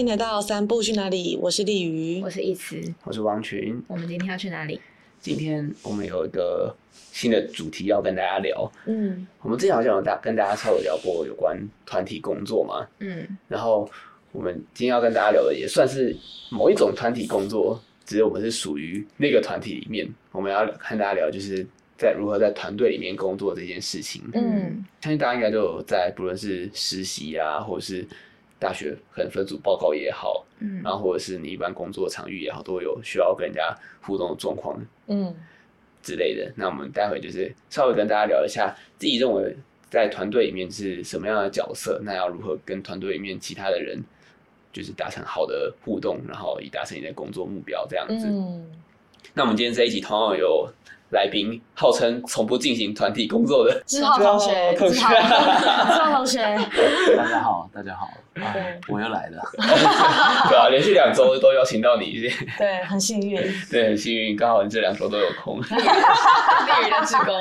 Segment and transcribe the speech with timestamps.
[0.00, 1.36] 欢迎来到三步去哪里？
[1.42, 3.82] 我是丽瑜，我是一慈，我是王群。
[3.86, 4.80] 我们今天要去哪里？
[5.20, 6.74] 今天我们有一个
[7.12, 8.72] 新的主题要跟大家聊。
[8.86, 12.88] 嗯，我们之前好像有大跟大家稍微聊过有关团体工作嘛。
[13.00, 13.86] 嗯，然后
[14.32, 16.16] 我们今天要跟大家聊的也算是
[16.48, 20.08] 某一种团体工作，只是我们是属于那个团体里面。
[20.32, 21.62] 我们要跟大家聊，就是
[21.98, 24.22] 在如何在团队里面工作这件事情。
[24.32, 28.08] 嗯，相信大家应该都有在不论是实习啊，或者是
[28.60, 30.46] 大学可能分组报告也好。
[30.60, 34.78] 嗯，然后或者是你一般工作场域也好，都有需要跟人家互动的状况，
[35.08, 35.34] 嗯
[36.02, 36.52] 之类的。
[36.54, 39.56] 那我们待会就是稍微跟大家聊一下自己认为
[39.88, 43.98] 在团队里面是什么样的角色，那要如何跟团队里面其他的人
[44.72, 48.26] 就是达成好的互动，然后以达成你的工作目标这样子。
[48.26, 48.70] 嗯，
[49.34, 50.68] 那我们今天这一集同样有
[51.10, 56.38] 来宾，号称从不进行团体工作的志浩同学，同学志浩，志浩同学，
[57.16, 58.08] 大家好，大家好，
[58.40, 59.42] 哎，我又来了，
[60.48, 63.36] 对啊，连续两周都邀请到你，对，很幸运，
[63.68, 67.34] 对，很幸运，刚好你这两周都有空，丽瑜的志工，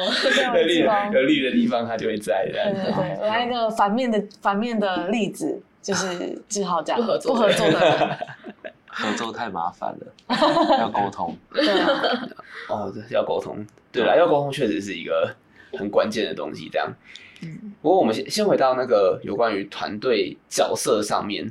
[0.55, 0.79] 有利
[1.13, 2.63] 有利的地方他就会在的。
[2.73, 8.17] 对对对，我来一个反面的反面的例子，就是志浩这样不合作不合作的人，
[8.87, 11.37] 合作太麻烦了，要沟通。
[11.53, 12.01] 对啊，
[12.67, 15.33] 哦，对，要沟通，对啦，要沟通确实是一个
[15.77, 16.67] 很关键的东西。
[16.71, 16.91] 这样，
[17.41, 21.43] 嗯，不过我们先先回到那个有关于团队角色上面，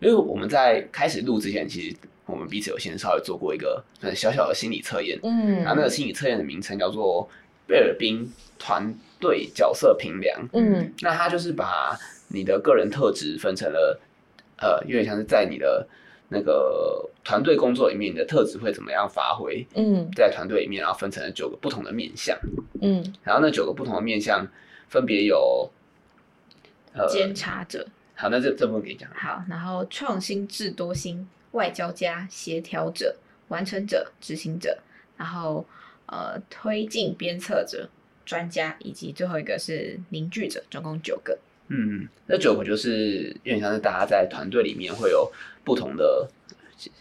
[0.00, 1.96] 因为我们在开始录之前，其实
[2.26, 7.28] 我们彼此有先稍微做过一个很小小的心理测验，嗯，然后那个心理测验的名称叫做
[7.66, 10.92] 贝尔宾团队角色评量，嗯。
[11.00, 14.00] 那它就是把你的个人特质分成了，
[14.58, 15.86] 呃，有点像是在你的
[16.28, 19.66] 那个团队工作里面，你的特质会怎么样发挥？
[19.74, 20.08] 嗯。
[20.14, 22.38] 在团队里面，然后分成了九个不同的面向，
[22.82, 23.02] 嗯。
[23.24, 24.46] 然后那九个不同的面向
[24.90, 25.70] 分别有，
[26.92, 27.86] 呃，监察者，
[28.16, 29.08] 好，那这这部分给你讲。
[29.14, 33.16] 好，然后创新智多星、外交家、协调者、
[33.48, 34.76] 完成者、执行者，
[35.16, 35.64] 然后
[36.06, 37.88] 呃推进鞭策者、
[38.26, 41.38] 专家，以及最后一个是凝聚者，总共九个。
[41.68, 45.30] 嗯，那九个就是有点像是大家在团队里面会有
[45.62, 46.28] 不同的，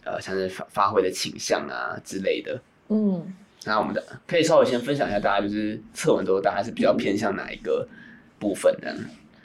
[0.03, 2.61] 呃，像是发发挥的倾向啊之类的。
[2.89, 3.33] 嗯，
[3.65, 7.87] 那我们的可以稍微先分享一下，大家就是测完之后，大家是比较偏向哪一个
[8.39, 8.89] 部分呢？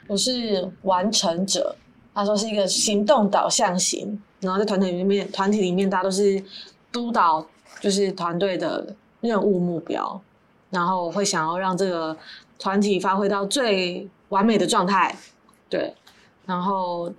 [0.07, 1.75] 我是完成者，
[2.13, 6.41] 他说是一个行动导向型，然后在团体里面，团体里面大家都是
[6.91, 7.45] 督导，
[7.81, 10.21] 就是团队的任务目标，
[10.69, 12.15] 然后会想要让这个
[12.57, 15.15] 团体发挥到最完美的状态，
[15.69, 15.93] 对，
[16.45, 17.11] 然后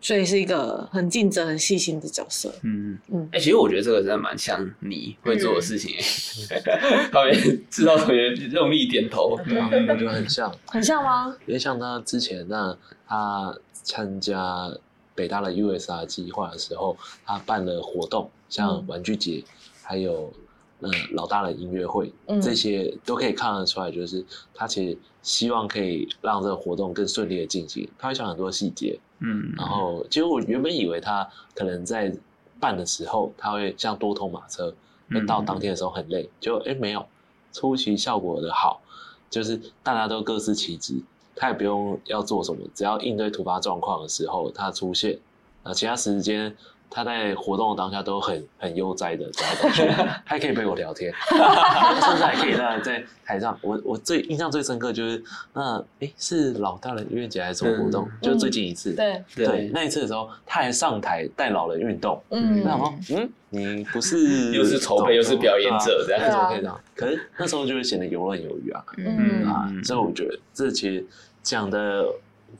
[0.00, 2.48] 所以是一个很尽责、很细心的角色。
[2.62, 6.60] 嗯嗯嗯，哎、欸，其实我觉得这个真的蛮像你会做的事情、欸。
[7.10, 11.36] 旁边知道同学用力点头，对啊，我觉得很像， 很像吗？
[11.46, 12.76] 因为像他之前，那
[13.06, 14.70] 他参加
[15.14, 19.42] 北大的 USR 计划的时候，他办了活动，像玩具节，
[19.82, 20.32] 还有
[20.80, 22.40] 嗯老大的音乐会，嗯。
[22.40, 24.24] 这些都可以看得出来，就是
[24.54, 28.98] 他其实希望可以让这个活动更顺利的进行，他会想很多细节。
[29.20, 32.14] 嗯，然后其实我原本以为他可能在
[32.60, 34.72] 办的时候，他会像多头马车，
[35.10, 37.04] 会到当天的时候很累，就哎没有，
[37.52, 38.80] 出奇效果的好，
[39.28, 40.94] 就是大家都各司其职，
[41.34, 45.18] 他也不用要做什么，只要应对突发状况的时候他出现，
[45.64, 46.56] 啊，其他时间
[46.90, 55.22] 他在活动的当下都很很悠哉的在过去， 他还可以陪我聊天， 甚至还可以在在台上，我我最印象最深刻就是
[55.52, 62.22] 那哎是老大人音乐节还是什么活动，嗯就最近一次，对，对，对那一次的时候，他还上台带老人运动。
[62.30, 66.80] 嗯那我说，嗯，你不是 又是筹备又是表演者这样对啊怎么可以这样？
[66.94, 71.04] 可是那时候就会显得游刃有余啊，嗯啊，所以我觉得这其实
[71.42, 72.04] 讲的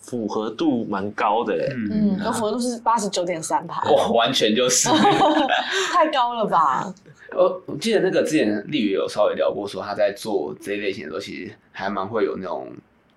[0.01, 4.89] 符合度蛮高的，嗯，那符合度是八十九点三趴，哇，完全就是。
[5.93, 6.93] 太高了吧？
[7.33, 12.69] 我我记得那个之前丽宇有稍微聊过，说他在做这一类型的时候，其实还蛮会有那种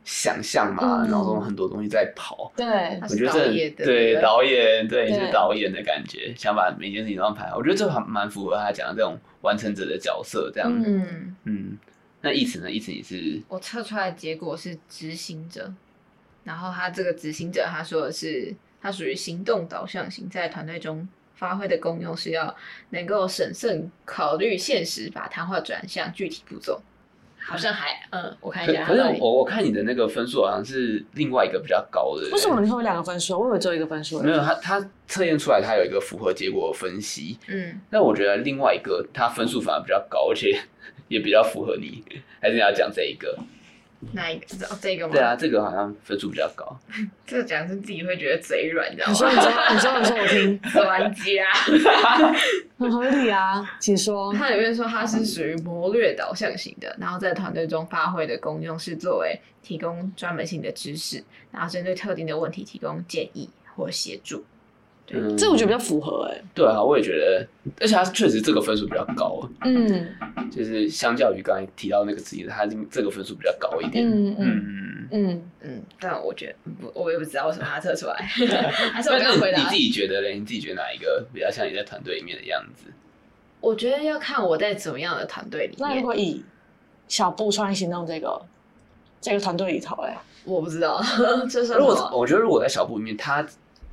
[0.04, 2.52] 想象嘛，嗯然后很多东西在跑。
[2.56, 7.58] 对，我觉得这导演的对对导演，对对是导演的感觉，想把每件事情都安排好。
[7.58, 10.70] 我觉得这还蛮符合他讲的这种完成者的角色，这样。
[10.86, 11.78] 嗯，嗯，
[12.22, 12.70] 那意思呢？
[12.70, 15.72] 意思你是我测出来的结果是执行者，
[16.44, 22.56] 然后他这个执行者他说的是他属于行动导向型，在团队中发挥的功用是要
[22.90, 26.82] 能够审慎考虑现实，把谈话转向具体步骤。
[27.44, 32.30] 好像还嗯，我看一下，可可是我我看你的那个分数好像是另外一个比较高的。
[32.32, 33.40] 为什么你会有两个分数？
[33.40, 34.22] 我以为只有一个分数。
[34.22, 37.40] 没有，他他测验出来，他有一个符合结果的分析。
[37.48, 40.56] 嗯，那我觉得另外一个他分数反而比较高，而且
[41.08, 42.04] 也比较符合你。
[42.40, 43.36] 还是你要讲这一个？
[44.14, 44.66] 哪一个？
[44.68, 45.14] 哦，这个吗？
[45.14, 46.78] 对啊，这个好像分数比较高。
[47.26, 49.14] 这个讲是自己会觉得嘴软，你知道吗？
[49.14, 50.60] 你说，你说，你说，你说，我听。
[50.72, 52.34] 专家，
[52.78, 54.34] 很合理啊，请说。
[54.34, 64.44] 它里面说它是属于谋略导向型的，然后在团队中发挥的功用是作为提供专门性的知识，然后针对特定的问题提供建议或协助。
[65.14, 66.44] 嗯，这我觉得比较符合哎、欸。
[66.54, 67.46] 对啊，我也觉得，
[67.80, 69.48] 而且他确实这个分数比较高。
[69.62, 70.08] 嗯，
[70.52, 74.08] 就是相较于刚才提到那个职业，他这个分数比较高一点。
[74.08, 78.16] 嗯嗯嗯嗯嗯，但我觉得不，我也不知道为什么他测出来。
[78.94, 79.60] 还是我刚刚回答？
[79.62, 80.36] 你自己觉得嘞？
[80.40, 82.86] 你自己觉得哪一个比较像你在团队里面的样子？
[83.60, 85.78] 我觉得要看我在怎么样的团队里面。
[85.80, 86.44] 那如果以
[87.08, 88.42] 小步创意行动这个
[89.20, 91.02] 这个团队里头，哎，我不知道。
[91.50, 93.46] 就是如果我觉得如果在小步里面，他。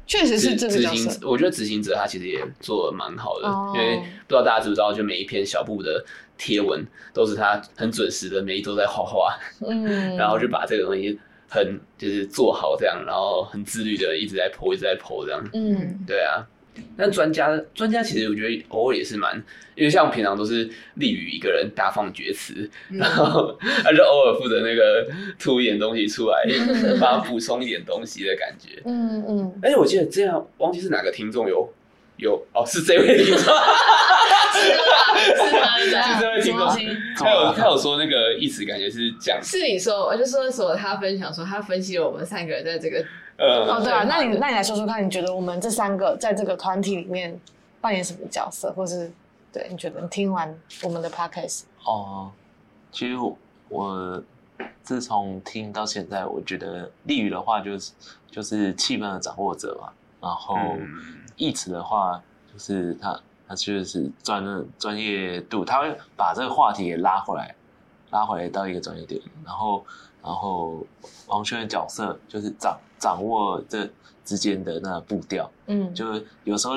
[0.08, 6.04] 确实是这个，执行，我觉得执行者他其实也做的蛮好的，哦，因为不知道大家知不知道，就每一篇小布的
[6.38, 9.84] 贴文都是他很准时的，每一周在画画，嗯，
[10.16, 11.18] 然后就把这个东西
[11.48, 16.44] 很就是做好这样，然后很自律的一直在 po，一直在 po 这样，嗯，对啊。
[16.96, 19.34] 但专家专家其实我觉得偶尔也是蛮，
[19.74, 25.06] 因为像平常都是立宇一个人大放厥词，嗯、然后 他就偶尔负责那个
[25.38, 26.44] 吐一点东西出来，
[27.00, 28.82] 帮他补充一点东西的感觉。
[28.84, 29.60] 嗯嗯。
[29.62, 31.72] 而且我记得这样，忘记是哪个听众有
[32.16, 33.50] 有哦，是这位听众， 是
[35.92, 36.66] 他是这位听众，
[37.16, 43.04] 他有他有说那个意思，感觉是讲是你说，我就说说他分享说他分析了我们三个人在这个。
[43.38, 47.40] 嗯、哦，对啊，那你那你来说说看，你觉得我们这三个在这个团体里面
[47.80, 49.10] 扮演什么角色，或是
[49.52, 50.52] 对你觉得你听完
[50.82, 52.30] 我们的 podcast 哦，
[52.90, 53.14] 其实
[53.68, 54.22] 我
[54.82, 57.92] 自从听到现在，我觉得立宇的话就是
[58.28, 60.56] 就是气氛的掌握者嘛，然后
[61.36, 62.20] 义慈的话
[62.52, 64.44] 就是他他就是专
[64.80, 67.54] 专业度，他会把这个话题也拉回来，
[68.10, 69.84] 拉回来到一个专业点，然后
[70.22, 70.84] 然后
[71.26, 72.78] 王轩的角色就是掌。
[73.00, 73.88] 掌握这
[74.24, 76.74] 之间的那步调，嗯，就有时候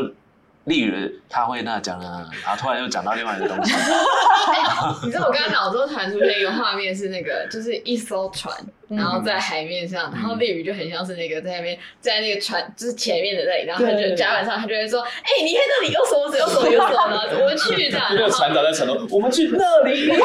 [0.66, 3.74] 例如他会那讲啊，然 后突然又讲到另外一个东西。
[3.74, 8.56] 欸、你知道我刚刚脑中弹出来一个画面是那个，就是一艘船，
[8.96, 16.38] 然后在海面上，嗯、然后立宇就很像是那个在那边，在那个船就是前面的那里，然后他就甲板上，他就会说：“哎、欸，你看那里有什么？
[16.38, 16.70] 有什么？
[16.70, 17.08] 有什么？
[17.10, 20.08] 然后我们去这样。”那个船长在船头，我们去那里。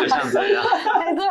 [0.00, 0.64] 就像这样。
[1.16, 1.24] 对。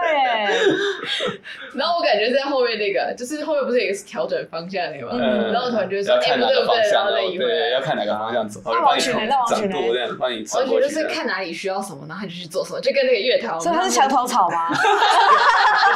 [1.76, 5.10] 然后我感觉在后面那个，就是后面不是有一个调整方向的吗？
[5.14, 13.60] 嗯、然后突然就说：“哎、欸，不对不对，然后再移回来，要看哪个方向走，那往前来，那往前来，这样帮你。”我觉得是看哪里需要什么，然后他就去做什么，就跟那个月桃。
[13.60, 14.70] 所以他是墙头草吗？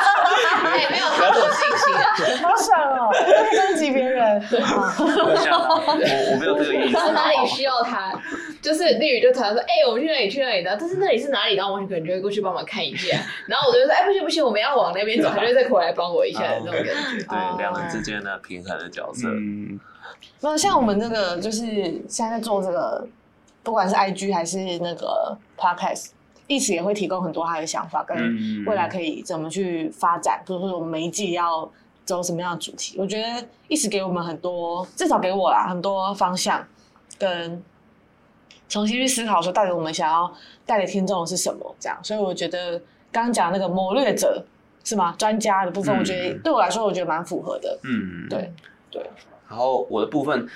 [0.66, 3.10] 哎，没有他有信心啊，好爽哦！
[3.12, 4.42] 可以攻击别人。
[4.52, 7.12] 我我没有这个意思。
[7.12, 8.12] 哪里需要他？
[8.62, 10.30] 就是丽宇就突然说：“哎，我们去哪里？
[10.30, 10.76] 去哪里的？
[10.80, 13.18] 但是那里是哪里？”然后我可能就会过去帮忙看一下。
[13.48, 17.26] 然后我就 说：“哎，不行不行，我们要往那边走。”他就再回来帮我一下的那种感觉。
[17.28, 19.28] 对，两人之间的平衡的角色。
[19.28, 19.80] 嗯，
[20.42, 21.66] 那像我们这个，就是
[22.08, 23.06] 现在在做这个。
[23.66, 26.08] 不管是 IG 还是那个 Podcast，
[26.48, 28.18] 义慈也会提供很多他的想法，跟
[28.66, 31.70] 未来可以怎么去发展，比如说我们每一季要
[32.06, 32.96] 走什么样的主题。
[33.00, 36.66] 我觉得义慈给我们很多，至少给我啦很多方向，
[37.18, 37.64] 跟
[38.68, 40.34] 重新去思考说到底我们想要
[40.66, 41.98] 带给听众的是什么，这样。
[42.04, 42.78] 所以我觉得
[43.12, 44.46] 刚刚讲那个谋略者
[44.84, 45.16] 是吗？
[45.18, 47.80] 专家的部分，我觉得对我来说，我觉得蛮符合的。
[47.84, 48.52] 嗯，对
[48.92, 49.02] 对。
[49.48, 50.48] 然后我的部分。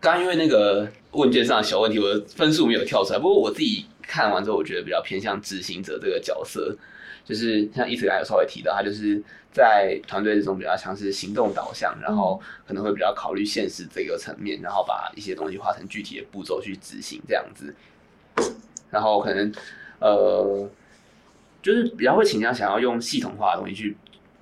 [0.00, 3.20] 刚因为那个问卷上的小问题，我的分数没有跳出来。
[3.20, 6.76] 不过我自己看完之后，我觉得比较偏向执行者这个角色，
[7.24, 17.74] 就是像一直刚才有稍微提到，他就是在团队之中比较像是行动导向，然后可能会比较考虑现实这个层面，然后把一些东西化成具体的步骤去执行这样子。
[18.90, 19.52] 然后可能
[20.00, 20.68] 呃，
[21.62, 23.96] 就是比较会倾向想要用系统化的东西去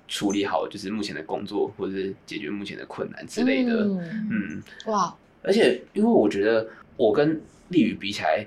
[0.07, 3.85] 处理好，就是目前的工作或者是解决目前的困难之类的。
[3.85, 5.15] 嗯，嗯哇。
[5.43, 8.45] 而且，因为我觉得我跟立宇比起来，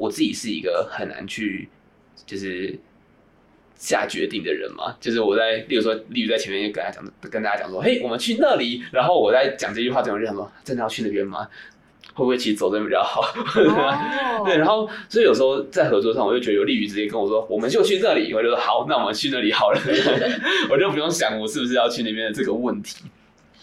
[0.00, 1.68] 我自己是一个很难去
[2.24, 2.74] 就是
[3.76, 4.96] 下决定的人嘛。
[4.98, 11.46] 就是我在，例如说，例如在前面跟大家讲，跟大家讲说：“嘿，我们去那里。”然后我在讲这句话之前，我就想说：“真的要去那边吗？
[12.14, 13.20] 会不会其实走的比较好？”
[14.40, 14.44] oh.
[14.48, 19.78] 对，然后所以有时候在合作上，我就觉得有利于直接跟我说：“我们就去那里。”我就说：“好，那我们去那里好了。
[20.72, 23.04] ”我就不用想我是不是要去那边的这个问题。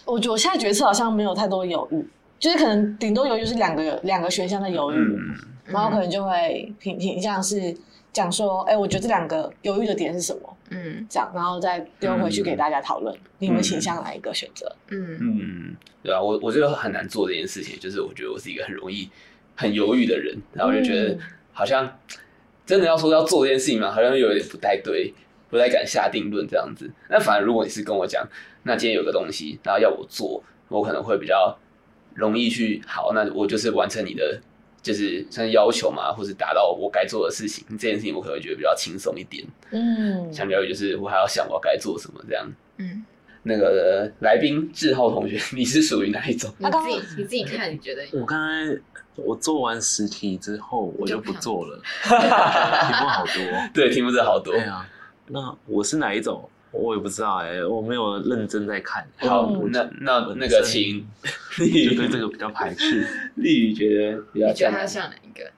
[0.05, 2.05] 我觉得我现在决策好像没有太多犹豫。
[2.39, 5.35] 就是可能顶多犹豫是两个两个选项的犹豫，嗯、
[5.67, 7.75] 然后可能就会挺挺像是
[8.11, 10.57] 讲说，哎、欸，我觉得这两个犹豫的点是什么？
[10.69, 14.75] 嗯，这样，然后再丢回去给大家讨论，嗯、你们倾向哪一个选择？
[14.89, 19.09] 嗯嗯，对啊，我我觉得很难做这件事情，就是我觉得我是一个很容易
[19.55, 21.17] 很犹豫的人，然后就觉得
[21.53, 21.99] 好像
[22.65, 25.13] 真的要说要做这件事情嘛，好像有点不太对。
[25.49, 26.91] 不太敢下定论这样子。
[27.09, 28.21] 那反而如果你是跟我讲，
[28.63, 31.57] 那今天有个东西，然后要我做，我可能会比较
[32.13, 34.41] 容易去好，那我就是完成你的。
[34.81, 39.45] 就是像要求嘛，或是达到我该做的事情，这件事情我可能会觉得比较轻松一点。
[39.71, 42.47] 嗯，相较于就是我还要想我该做什么这样。
[42.77, 43.03] 嗯，
[43.43, 46.53] 那个来宾志浩同学，你是属于哪一种？
[46.57, 48.03] 你自己你自己看，你觉得？
[48.13, 48.79] 我刚才
[49.15, 51.81] 我做完实题之后，我就不做了。
[52.03, 53.43] 题目好多，
[53.73, 54.53] 对，题目真的好多。
[54.53, 54.87] 对啊，
[55.27, 56.49] 那我是哪一种？
[56.71, 59.07] 我也不知道哎、欸，我没有认真在看。
[59.17, 61.05] 好，那那那个请
[61.57, 63.07] 就对这个比较排斥。
[63.35, 65.49] 丽宇觉得比较觉得他像哪一个？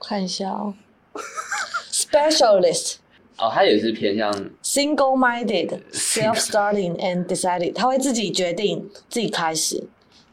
[0.00, 0.74] 看一下哦，
[1.90, 2.96] specialist。
[3.36, 7.72] 哦，他也是偏向 single-minded, self-starting and decided。
[7.74, 9.82] 他会自己决定，自己开始。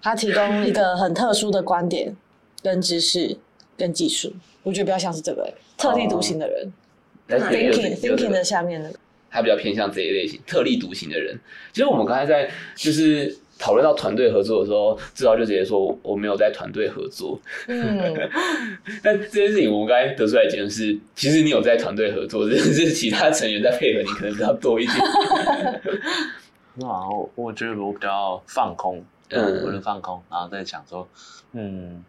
[0.02, 2.16] 他提供一个很特殊的观点、
[2.62, 3.38] 跟知识、
[3.78, 4.34] 跟技术。
[4.64, 6.74] 我觉得比较像是这个特立独行的人。
[7.30, 8.94] 哦、thinking thinking 的下面的。
[9.32, 11.40] 他比较偏向这一类型，特立独行的人。
[11.72, 17.40] 其实我们刚才在就是讨论到团队合作的时候，志豪就直接说我没有在团队合作。
[17.68, 18.14] 嗯，
[19.02, 24.98] 但这件事情我们刚才得出来的结论是，其实你有在团队合作，只是其他成员在配合你，可能比较多一点。
[26.76, 31.08] 那我我觉得我比较放空，嗯，我就放空，然后再想说，
[31.54, 32.04] 嗯，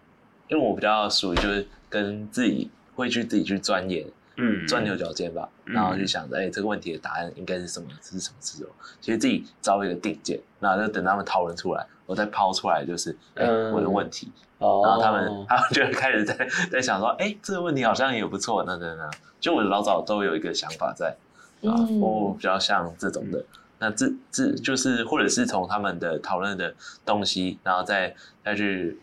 [0.49, 4.05] 因为我比较属于就是跟自己会去自己去钻研。
[4.45, 7.87] 嗯，钻牛角尖吧，然后就想着，哎、这个问题的答案应该是什么？
[8.01, 8.37] 这是什么？
[8.41, 8.71] 是什么？
[9.01, 14.33] 其实自己招一个定见，然后就等他们讨论出来，我再抛出来，就是，哎、我的问题。
[14.59, 19.09] 哦、然后他们， 他们就开始在在想说，哎、欸，这个问题好像也不错，那那那，
[19.39, 21.15] 就我老早都有一个想法在，
[21.63, 21.71] 啊，
[22.01, 23.45] 我比较像这种的，
[23.79, 26.75] 那这这就是，或者是从他们的讨论的
[27.07, 28.13] 东西，然后再
[28.45, 28.99] 再去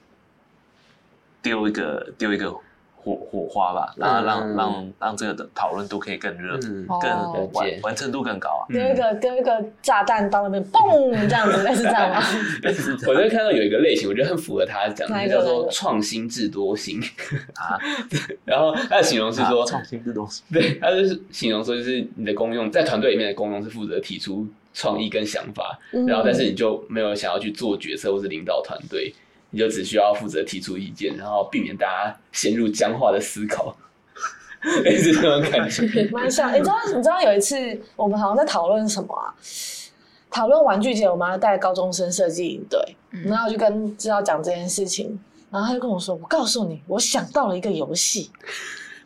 [1.41, 2.53] 丢一个丢一个。
[3.01, 6.59] 火火花吧，然后让让让这个的讨论度可以更热，
[7.01, 8.67] 更完完成度更高啊！
[8.69, 12.21] 丢一个跟一个炸弹到那边，嘣，这样子，类似这样 吗？
[13.07, 17.01] 我就看到有一个类型，我觉得很符合他讲的，叫做创新智多星
[17.55, 17.79] 啊。
[18.43, 29.13] 然后他的形容是说创新智多星，对，他就是形容说就是你的功用在团队里面的功用是负责提出创意跟想法，然后但是你就没有想要去做决策或是领导团队。
[29.51, 33.75] 你就只需要负责提出意见，然后避免大家陷入僵化的思考，
[34.83, 36.07] 类似这种感觉。
[36.13, 36.75] 蛮像，你知道？
[36.95, 37.55] 你知道有一次
[37.95, 39.33] 我们好像在讨论什么啊？
[40.29, 42.79] 讨论玩具节，我们要带高中生设计营队，
[43.09, 48.29] 嗯、然后我就跟知道讲这件事情，然后他就跟我说：“我告诉你，我想到了一个游戏，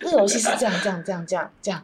[0.02, 1.82] 这个游戏是这样、这样、这样、这样、这样。”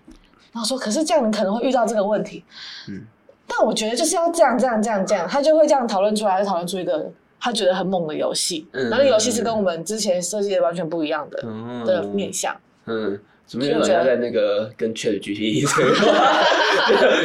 [0.51, 2.43] 然后说：“可是这样你可能会遇到这个问题。”
[2.89, 3.01] 嗯，
[3.47, 7.09] 但我觉得就是要这样、这样、这样、这样，他就会这样讨论出来，就讨论出一个。
[7.39, 12.55] 他觉得很猛的游戏，嗯、然后游戏是跟我们之前设计的完全不一样的、嗯、的面向。
[12.85, 16.43] 嗯，怎么有人在那个跟 ChatGPT 对话，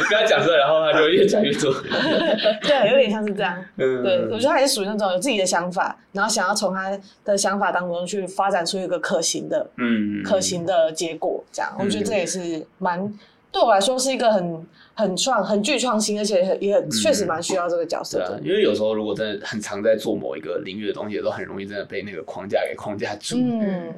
[0.09, 1.73] 跟他讲出来，然后他就越讲越多。
[2.61, 3.63] 对，有点像是这样。
[3.77, 11.43] 嗯，对，我觉得他也是属于那种有自己的想法，然后想要从他的想法当中去发展出一个可行的，嗯，可行的结果。
[11.51, 13.11] 这样，我觉得这也是蛮
[13.55, 14.67] 对我来说是一个很。
[14.97, 18.41] 很创、很具创新，而且也很确实蛮需要这个角色的、嗯啊。
[18.41, 23.35] 因为有时候如果真的很常在做某一个领域的东西，都很容易真的被那个框架给框架住。
[23.37, 23.93] 嗯，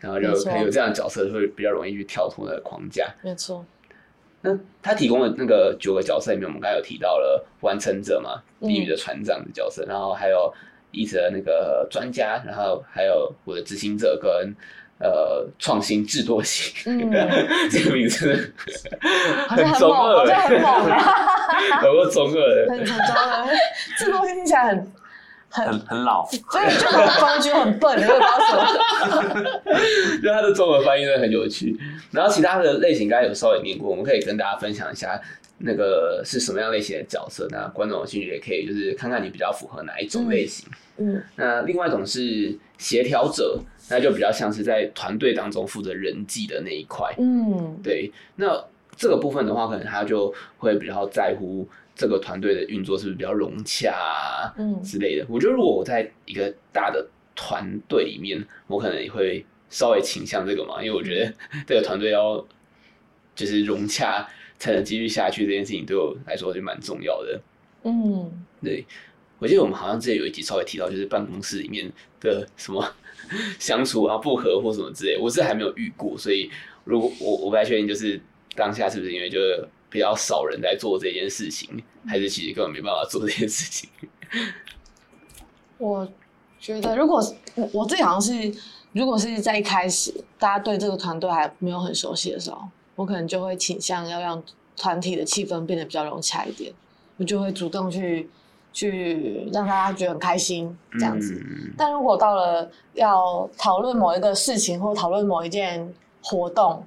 [0.00, 3.06] 然后就可能有这样的角色，会比较容易去跳脱那个框架。
[3.22, 3.64] 没错。
[4.40, 10.52] 那他提供的那个九个角色里面，我们刚才有提到了完成者嘛，地狱的船长的角色，嗯、然后还有
[10.90, 14.52] 一直的那个专家，然后还有我的执行者跟。
[15.00, 17.10] 呃，创新智多星，嗯、
[17.72, 18.52] 这个名字
[19.48, 21.82] 很中二，很猛啊！
[21.84, 23.48] 有个中二的，很中二。
[23.98, 24.86] 智多星听起来很
[25.48, 28.64] 很很老，所以就很感觉很笨，你会告诉我。
[30.22, 31.74] 就他的中文翻译真的很有趣。
[32.10, 35.18] 然后其他的类型刚才有稍微念过，我们可以跟大家分享一下
[35.60, 37.46] 那个是什么样类型的角色。
[37.50, 40.68] 那观众有兴趣也可以就是看看你比较符合哪一种类型。
[40.98, 43.60] 嗯，嗯那另外一种是协调者。
[43.92, 48.08] 那就比较像是在团队当中负责人际的那一块，嗯，对。
[48.36, 48.64] 那
[48.94, 55.26] 这个部分的话，可能他就会比较在乎这个团队的运作是不是比较融洽啊，嗯之类的。
[55.28, 61.32] 我觉得如果我在一个大的团队里面，我可能也会稍微倾向这个嘛，因为我觉得
[61.66, 62.46] 这个团队要
[63.34, 64.24] 就是融洽
[64.60, 67.40] 才能继续下去，这件事情对我来说就蛮重要的。
[67.82, 68.30] 嗯，
[68.62, 68.86] 对。
[69.40, 71.90] 我记得我们好像之前有一集稍微提到，就是办公室里面
[72.20, 72.86] 的什么。
[73.60, 76.50] 相处啊，不合或什么之类，我是还没有遇过，所以
[76.84, 78.20] 如果我我不太确定，就是
[78.56, 83.88] 当下是不是因为就是比较少人在做这件事情，还是其实根本没办法做这件事情？
[85.78, 86.10] 我
[86.58, 87.22] 觉得，如果
[87.54, 88.58] 我我自己好像是，
[88.92, 92.66] 如果是在一开始大家对这个团队还没有很熟悉的时候，
[93.00, 94.42] 我可能就会倾向要让
[94.76, 96.70] 团体的气氛变得比较融洽一点，
[97.16, 98.28] 我就会主动去
[98.74, 101.32] 去让大家觉得很开心这样子。
[101.42, 105.90] 嗯、但如果到了要讨论某一个事情或讨论某一件
[106.22, 106.84] 活动，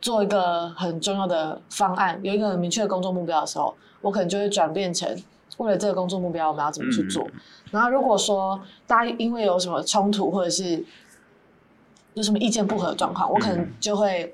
[0.00, 5.06] 做一个很重要的方案，有一个很明确的工作目标的时候，我可能就会转变成
[5.58, 7.22] 为了这个工作目标，我们要怎么去做。
[7.24, 7.40] 嗯、
[7.72, 10.82] 然后如果说大家因为有什么冲突或者是
[12.14, 14.32] 有什么意见不合的状况，我可能就会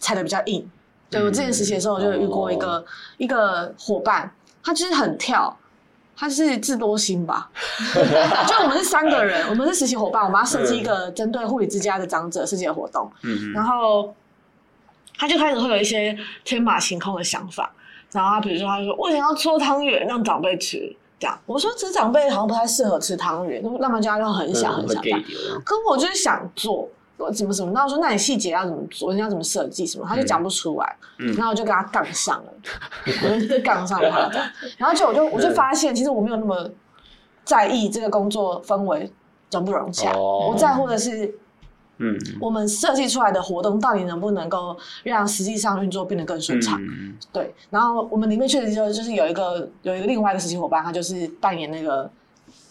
[0.00, 0.68] 踩的比较硬。
[1.08, 2.84] 对，我之前实习的时候，我就有遇过一个、哦、
[3.18, 5.56] 一个伙伴，他就是很跳，
[6.16, 7.50] 他是智多星吧？
[8.46, 13.10] 就我们是三个人，我们是实习伙伴，我们要设计一个针对护理之家的长者设计的活动。
[13.24, 14.14] 嗯，然后
[15.18, 17.72] 他就开始会有一些天马行空的想法，
[18.12, 21.36] 然后他比如说他说，我想要搓汤圆让长辈吃，这样。
[21.44, 25.10] 我说，其实长辈好像不太适合吃汤圆，那么家就很小很小的。
[25.64, 26.88] 可我就是想做。
[27.20, 27.70] 我怎么怎么？
[27.72, 29.12] 那我说，那你细节要怎么做？
[29.12, 30.06] 你要怎么设计什么？
[30.08, 32.52] 他就讲不出来，嗯、然后我就跟他杠上了，
[33.06, 34.42] 嗯、我就杠上他的。
[34.78, 36.68] 然后就我就我就发现，其实我没有那么
[37.44, 39.10] 在意这个工作氛围
[39.52, 41.34] 融不融洽，哦、我在乎的是，
[41.98, 46.80] 嗯，我们设计出来的活动到底能不能够让实际上运作变得更顺畅？
[46.82, 47.54] 嗯、对。
[47.68, 52.10] 然后我们里面确实就就是有一个有一个另外一个实习伙伴，他就是扮演那个。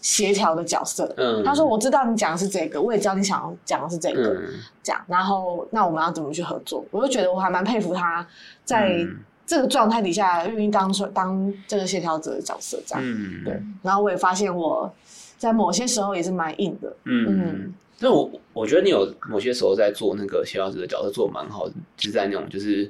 [0.02, 8.26] 协调的角色，嗯，他说：“我知道你讲的是这个，我也知道你想要讲的是这个，嗯、这样，然后那我们要怎么去合作？”我就觉得我还蛮佩服他
[8.64, 9.06] 在
[9.46, 13.62] 这个状态底下愿意当当这个协调者的角色，这样，嗯，对。
[13.82, 14.90] 然后我也发现我
[15.38, 22.90] 在某些时候也是蛮硬的，嗯，那、嗯、我我觉得你有某些时候在做那个协调者的角色做得蛮好的，就是在那种就是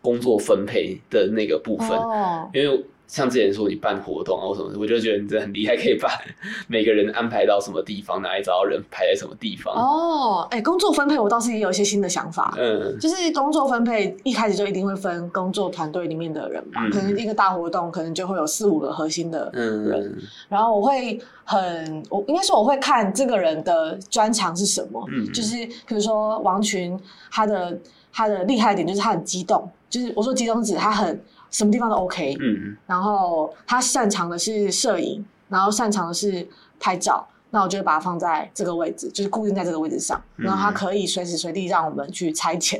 [0.00, 2.84] 工作分配的那个部分，哦、因为。
[3.08, 6.08] 像之前说你办活动啊或什么，我就觉得你真的很厉害，可以把
[6.68, 9.74] 每个人安排到什么地方，哪里找到人排在什么地方。
[9.74, 12.54] 哦，哎、欸，工作分配我倒是也有一些新的想法。
[12.58, 20.18] 嗯，就是工作分配一开始就一定会分工作团队里面的人嘛，嗯、可能一个大活动可能就会有四五个核心的人，嗯、
[20.50, 25.02] 然后我会很，我应该说我会看这个人的专长是什么。
[25.10, 25.56] 嗯，就是
[25.86, 26.94] 比如说王群，
[27.30, 27.78] 他的
[28.12, 31.18] 他的厉害点就是他很激动，就是我说激动指他很。
[31.50, 36.46] 什么地方都 OK，嗯，然后他擅长的是摄影，然后擅长的是
[36.78, 42.78] 拍照，那我就会把它放在这个位置，就是固定在这个位置上，然后他可以随时随地让我们去拆遣。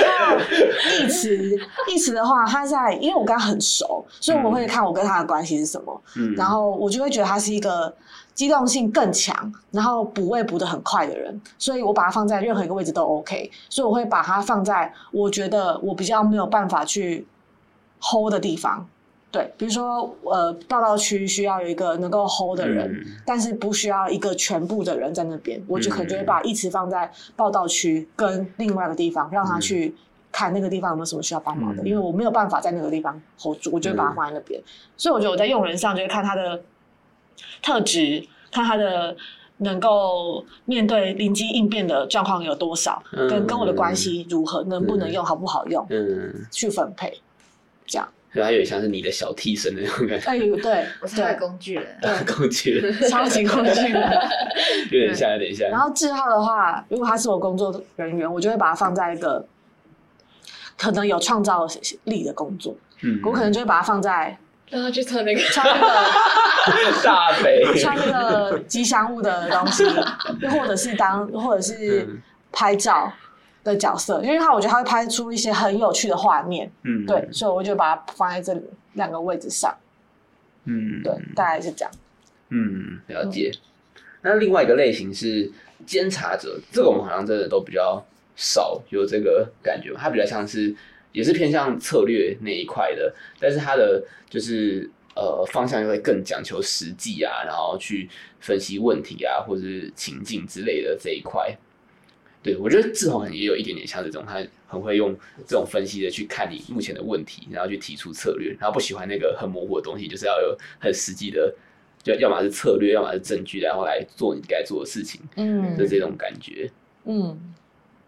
[0.00, 0.38] 然后
[0.90, 1.36] 义慈，
[1.88, 7.94] 义慈的话，他在，因为我跟他很熟，所以我会看我跟他的关系是什么，嗯，然后我就会觉得他是一个。
[8.34, 13.50] 机动性更强，然后补位补得很快的人，所以我把它放在任何一个位置都 OK。
[13.68, 17.26] 所以我会把它放在我觉得我比较没有办法去
[18.00, 18.88] hold 的地方。
[19.30, 29.94] 对，比如说呃，报道区需要有一个能够 hold 的人，嗯、但是不需要一个全部的人在那边，我就可能就会把一直放在报道区跟另外一个地方，让他去
[30.32, 34.58] 看那个地方有没有什么需要帮忙的，嗯、因为我没有办法在那个地方 hold 住，我就会把它放在那边。
[34.60, 34.64] 嗯、
[34.96, 36.60] 所以我觉得我在用人上就会看他的。
[37.62, 39.16] 特质，看他的
[39.58, 47.20] 能够面对临机应变的状况有多少，嗯、跟跟我的关系如何，嗯、能不能用，好不好用，嗯，去分配，
[47.86, 48.08] 这样。
[48.32, 50.26] 所以他有点像是你的小替身那种感觉。
[50.30, 54.18] 哎呦，对， 我是他的工具人，对，工具人， 超级工具人，
[54.92, 55.68] 有点像，有点像。
[55.68, 59.44] 然后志浩的话，如果他是我工作人员，我就会把他放在一个
[60.78, 61.66] 可能有创造
[62.04, 64.38] 力的工作，嗯，我可能就会把他放在。
[64.70, 69.84] 让他去测那个，穿那个 大肥，穿那个吉祥物的东西，
[70.40, 72.08] 又或者是当，或者是
[72.52, 73.12] 拍照
[73.64, 78.56] 的角色，因为他我觉得他会拍出一些很有趣的画面，嗯，对，所以我就把它放在这
[78.92, 79.76] 两个位置上，
[80.64, 81.92] 嗯，对，大概是这样，
[82.50, 83.50] 嗯，了解。
[84.22, 85.50] 那另外一个类型是
[85.84, 88.00] 监察者，这个我们好像真的都比较
[88.36, 90.74] 少有这个感觉，它比较像是。
[91.12, 98.08] 也是偏向策略那一块的，但是它的就是呃方向又会更讲求实际啊，然后去
[98.40, 101.56] 分析问题啊，或者是情境之类的这一块。
[102.42, 105.14] 对，我觉得志宏也有一点点像这种，他很会用
[105.46, 111.54] 这种分析的去看你目前的问题，然后去提出策略，然后不喜欢那个很模糊的东西，就是要有很实际的，
[112.02, 115.20] 就要么是策略，要么是证据，然后来做你该做的事情。
[115.36, 116.70] 嗯，的这种感觉。
[117.04, 117.54] 嗯，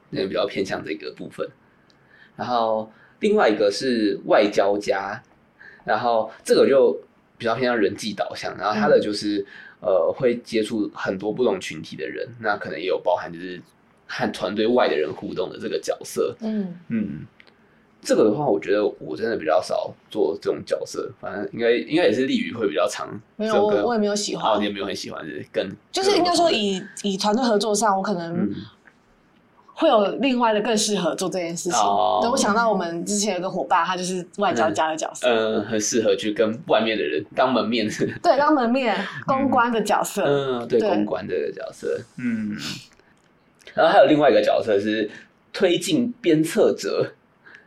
[0.08, 1.46] 那个比较偏向这个部分。
[2.36, 2.90] 然后
[3.20, 5.22] 另外一个是外交家，
[5.84, 6.98] 然后这个就
[7.38, 9.38] 比较偏向人际导向，然后他的就是、
[9.80, 13.60] 嗯、呃会接触很多不同群体的人，那可能也有包含就是
[14.06, 16.34] 和团队外的人互动的这个角色。
[16.40, 17.26] 嗯嗯，
[18.00, 23.08] 这个的话，我觉得我真的比较少做这种角色，反正应该应该也是利于会比较长。
[23.36, 28.50] 没有，我我也没有喜欢，哦，你也没有很喜欢，是跟就是应该说以以团队合作上，我可能。
[29.82, 31.78] 嗯会有另外的更适合做这件事情。
[31.78, 37.88] 哦对，我想到我们之前有个伙伴，他就是外交家的角色，嗯，很适合去跟外面的人当门面。
[38.22, 40.22] 对，当门面公关的角色。
[40.24, 42.56] 嗯，对，对公关这个角色，嗯。
[43.74, 45.10] 然后还有另外一个角色是
[45.52, 47.12] 推进鞭策者，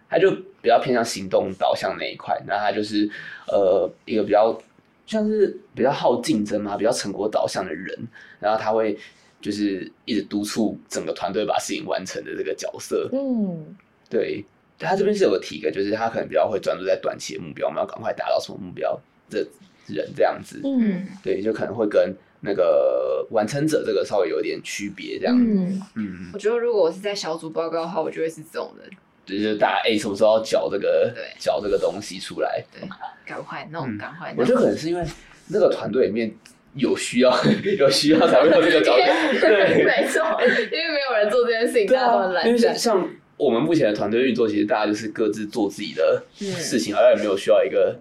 [0.10, 2.39] 他就比较偏向行动导向那一块。
[2.47, 3.10] 那他就是
[3.47, 4.58] 呃一个比较
[5.06, 8.08] 像是比较好竞争嘛，比较成果导向的人。
[8.39, 8.97] 然后他会
[9.46, 13.08] 就是一直督促整个团队把事情完成的这个角色。
[13.14, 13.76] 嗯，
[14.10, 14.44] 对，
[14.80, 19.48] 他这边是有个提个，就是他可能比较会专注在短期的目标，我们要赶快达到什么目标的
[19.86, 20.60] 人这样子。
[20.64, 25.44] 嗯对，就可能会跟那个完成者这个稍微有点区别这样子。
[25.46, 28.90] 嗯，嗯，我觉得如果我是在小组报告的话，我就会是这种人，
[29.28, 32.66] 就是大家哎、欸，什么时候要缴这个对缴这个东西出来？
[32.74, 32.82] 对，
[33.24, 34.40] 赶快弄，嗯赶快弄。
[34.40, 35.06] 我觉得可能是因为
[35.50, 36.34] 那个团队里面
[36.76, 37.32] 有需要，
[37.80, 39.40] 有需要才会有这个 角色。
[39.48, 42.78] 对，没错，因为没有人做这件事情，对大家都很啊，因为懒散。
[42.78, 47.98] 像我们目前的团队运作，其实大家就是各自做自己的嗯事情，好像也没有需要一个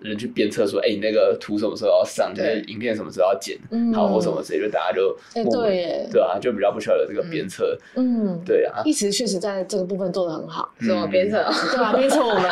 [0.00, 7.78] 人去鞭策说，哎、你那个图什么时候要上，就是影片什么时候要剪，嗯好或什么之类，就大家就哎、默默对耶，对啊，就比较不需要有这个鞭策。
[7.94, 10.72] 嗯，对啊，一直确实在这个部分做的很好。
[10.80, 11.44] 什么鞭策？
[11.70, 12.50] 对啊，鞭策我们。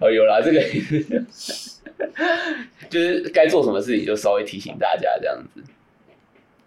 [0.00, 0.60] 哦，有啦，这个
[2.88, 5.62] 就是该做什么事情就稍微提醒大家这样子。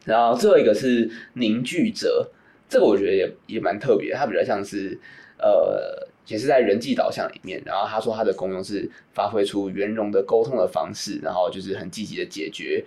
[0.05, 2.29] 然后最后一个是凝聚者，
[2.67, 4.97] 这个我觉得也也蛮特别，它比较像是
[5.37, 7.61] 呃，也是在人际导向里面。
[7.65, 12.83] 然后他说他的功用是发挥出圆融的沟通的方式，然后就是很积极的解决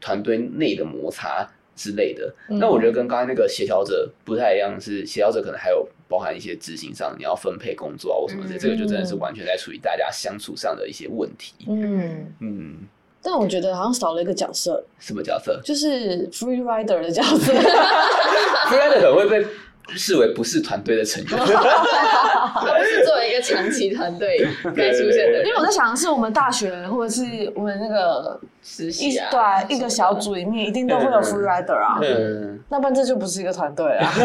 [0.00, 2.32] 团队内的摩擦之类的。
[2.48, 11.54] 嗯那我觉得跟刚才那个协调者不太一样，是协调者可能还有包含一些执行上你要分配工作啊或什么的，嗯这个就真的是完全在处理大家相处上的一些问题。
[11.68, 12.76] 嗯，嗯，
[13.22, 17.52] 但我觉得好像少了一个角色，什么角色就是 free rider 的角色。
[18.68, 19.46] Freelancer 可能会被
[19.88, 21.30] 视为不是团队的成员。
[21.36, 21.44] 他
[22.78, 24.38] 不是作为一个长期团队
[24.76, 31.98] 该 出现的人，因为我在想的是，我们大学或者是我们那个实习啊，对啊一个小组里面，一定都会有 free rider 啊。
[32.02, 34.12] 嗯，那不然这就不是一个团队啊。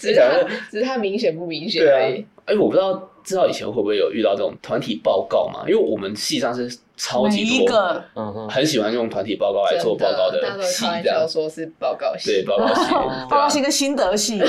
[0.00, 2.24] 只是他只是他明显不明显而已啊。。
[2.46, 5.64] 哎，我不知道知道以前会不会有遇到这种团体报告嘛？
[5.66, 8.04] 因为我们系上是超级多，一个。
[8.14, 11.26] 嗯，很喜欢用团体报告来做报告的系这样。
[11.28, 12.90] 说是报告系，对，报告系，
[13.30, 14.40] 报告是一个心得系，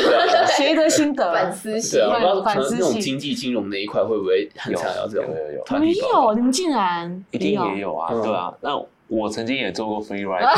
[0.55, 1.33] 写一堆心得。
[1.33, 1.99] 反思系。
[1.99, 3.01] 反可能那种思系。
[3.01, 5.63] 经济金融那一块会不会很常有这种有有有。
[5.79, 5.91] 没？
[5.93, 8.21] 有，你们竟然一定也有啊，嗯。
[8.21, 8.53] 对啊。
[8.61, 10.41] 那我曾经也做过 free ride，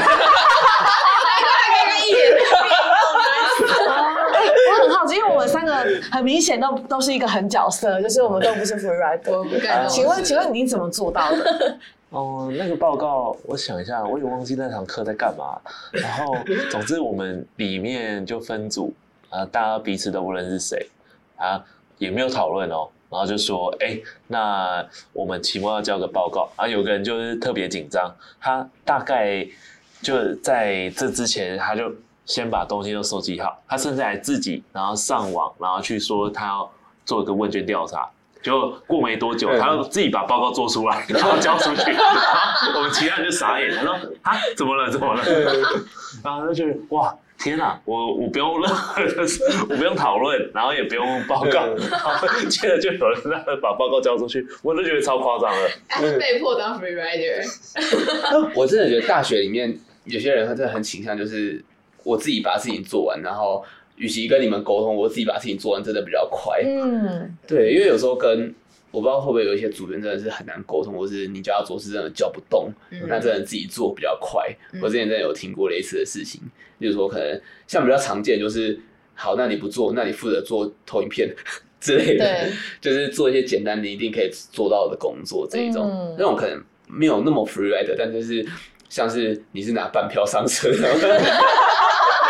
[4.70, 5.74] 我很好奇，因为我们三个
[6.12, 9.38] 很明显都都是一个狠角色，就是我们都不是 free rider。
[9.38, 9.88] 我不敢。
[9.88, 11.78] 请问，请问你怎么做到的？
[12.12, 15.60] 哦，那个报告，我想一下，我也忘记那堂课在干嘛。
[15.92, 16.36] 然后，
[16.70, 18.94] 总之我们里面就分组，
[19.30, 20.88] 啊，大家彼此都不认识谁，
[21.38, 21.60] 啊，
[21.98, 22.88] 也没有讨论哦。
[23.10, 26.48] 然后就说，哎，那我们期末要交个报告。
[26.56, 29.44] 然后有个人就是特别紧张，他大概
[30.02, 31.92] 就在这之前，他就
[32.26, 36.72] 先把东西都收集好，他甚至还自己然后上网，然后去说他要
[37.06, 38.10] 做一个问卷调查。
[38.42, 44.92] 就过没多久，他就自己把报告做出来，然后交出去， 然后我们其他人就傻眼，他说啊，怎么了？
[44.92, 45.24] 怎么了？
[46.22, 49.24] 然后他就觉得哇，天哪，我我不用任何的，
[49.70, 55.70] 我不用讨论，然后也不用报告，然后接着就有人让他把报告交出去，我都觉得超夸张了。
[55.88, 61.64] 他是被迫当 free rider，我真的觉得大学里面有些人他真的很倾向，就是
[62.04, 63.64] 我自己把事情做完，然后
[63.96, 66.62] 与其跟你们沟通，我自己把事情做完真的比较快。
[66.66, 68.54] 嗯，对，因为有时候跟
[68.92, 73.02] 我不知道会不会有一些组员真的是很难沟通，或是你叫他做事真的叫不动，嗯。
[73.08, 74.44] 那真的自己做比较快。
[74.72, 74.80] 嗯。
[74.82, 76.42] 我之前真的有听过类似的事情，
[76.78, 78.80] 例如说可能像比较常见就是，
[79.16, 81.28] 好，那你不做，那你负责做投影片
[81.82, 86.16] 之类的，就是做一些简单你一定可以做到的工作这一种，嗯。
[86.18, 88.46] 那种可能没有那么 free rider，但就是
[88.94, 90.70] 像是你是拿半票上车。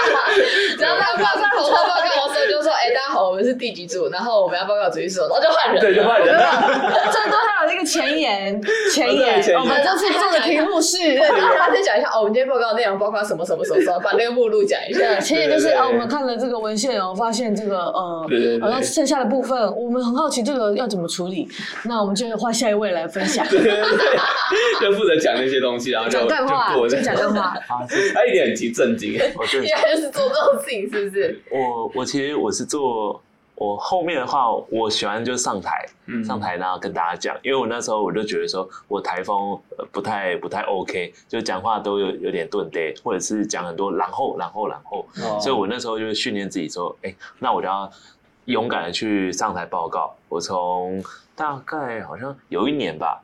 [0.79, 6.41] 然后他报上投上报告的时候就说：“哎，大家好，我们是第几组，然后我们要报告主意是什么，然后就换人，对，就换人了。
[7.11, 8.61] 这都还有那个前言，
[8.93, 11.13] 前言，我们这次做的题目是。
[11.13, 15.19] 然后他再讲一下哦，我们今天报告的内容包括什么什么什么什么，把那个目录讲一下。
[15.21, 21.47] 前言就是对对对啊，我们看了这个文献哦，发现这个呃，对对对然后剩下的部分我们很好奇这个要怎么处理，
[21.83, 23.81] 那我们就换下一位来分享，对对对，
[24.81, 27.53] 就负责讲那些东西，然后就讲干话，就过就讲干话。
[28.13, 29.19] 他一点很急震惊。
[29.95, 31.41] 就是做这种事情，是不是？
[31.51, 33.21] 我我其实我是做
[33.55, 47.89] 我后面的话，我喜欢就上台，嗯上台然后跟大家讲，因为我那时候我就觉得说我台风呃不太不太 OK，就讲话都有有点顿呆，或者是讲很多然后然后然后，哦所以我那时候就训练自己说，哎，那我就要
[48.45, 50.13] 勇敢的去上台报告。
[50.27, 51.01] 我从
[51.35, 53.21] 大概好像有一年吧，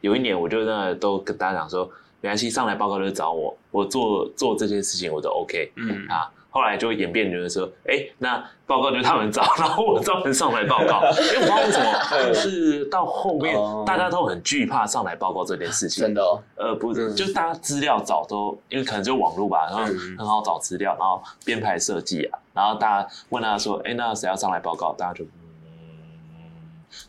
[0.00, 1.84] 有一年我就那都跟大家讲说，
[2.20, 6.30] 没关系，上来报告就找我，我做做这件事情我都 OK，嗯啊。
[6.54, 11.00] 后来就演变就是说，哎，那报告就是他们找， 然后我专门上来报告。
[11.00, 13.56] 因为我不知道为什么， 就是到后面
[13.86, 16.04] 大家都很惧怕上来报告这件事情。
[16.04, 24.92] 真的哦，呃，不是，嗯就是大家资料找都，因为可能就网络吧，然后嗯很好找资料，然后编排设计啊，然后大家问他说，哎，那谁要上来报告？
[24.92, 25.41] 大家就，嗯，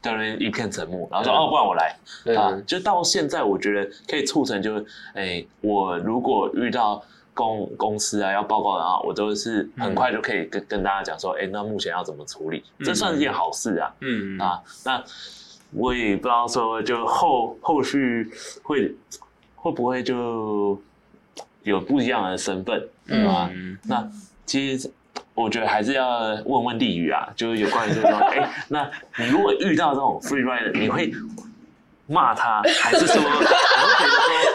[0.01, 1.95] 当然一片沉默，然后说，嗯哦，不然我来。
[2.35, 12.63] 啊嗯，就到现在，我觉得可以促成，就是，哎，我如果遇到公公司啊要报告的话，我都是很快就可以跟、跟大家讲说，哎，那目前要怎么处理？
[12.79, 13.93] 这算是件好事啊。
[14.01, 15.03] 嗯啊，那
[15.71, 18.29] 我也不知道说，就后后续
[18.61, 18.95] 会
[19.55, 20.79] 会不会就
[21.63, 23.49] 有不一样的身份，嗯啊？
[23.53, 24.07] 嗯那
[24.45, 24.91] 其实
[25.35, 31.11] 我觉得还是要问问地宇啊，就是有关于就是说， 哎，那你如果遇到这种 free rider，你会
[32.07, 33.57] 骂他，还是说 你会觉得说，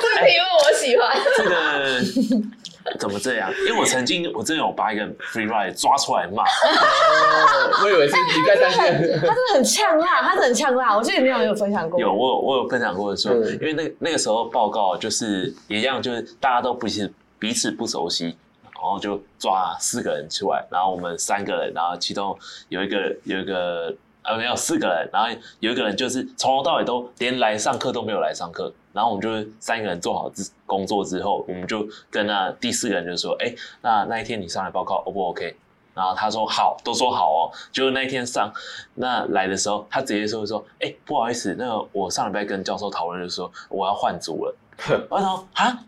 [0.00, 1.16] 这个哎，题目我喜欢。
[1.36, 3.52] 这个怎么这样？
[3.66, 8.80] 因为我曾经我真的有把一个 free rider 抓出来骂，哦我以为是你在担心。
[8.80, 10.96] 他真的很呛辣，他真的很呛辣。
[10.96, 18.34] 我记得你有有分享过，有，我有我有分享过说，嗯因为那那个时候报告就是也一样，就是大家都不是彼此不熟悉，
[18.80, 22.38] 然后就抓四个人出来，然后我们三个人，然后其中
[22.68, 35.56] 有一个有一个呃没有四个人，然后有一个人就是从头到尾都连来上课都没有来上课，然后我们就三个人做好之工作之后，我们就跟那第四个人就说，哎，那那一天你上来报告 O 不 OK？
[35.92, 37.50] 然后他说好，都说好哦。
[37.72, 38.52] 结果那一天上
[38.94, 44.54] 那来的时候，他直接说说，哎，不好意思，那个我上礼拜跟教授讨论，就说我要换组了。
[45.10, 45.78] 然后啊，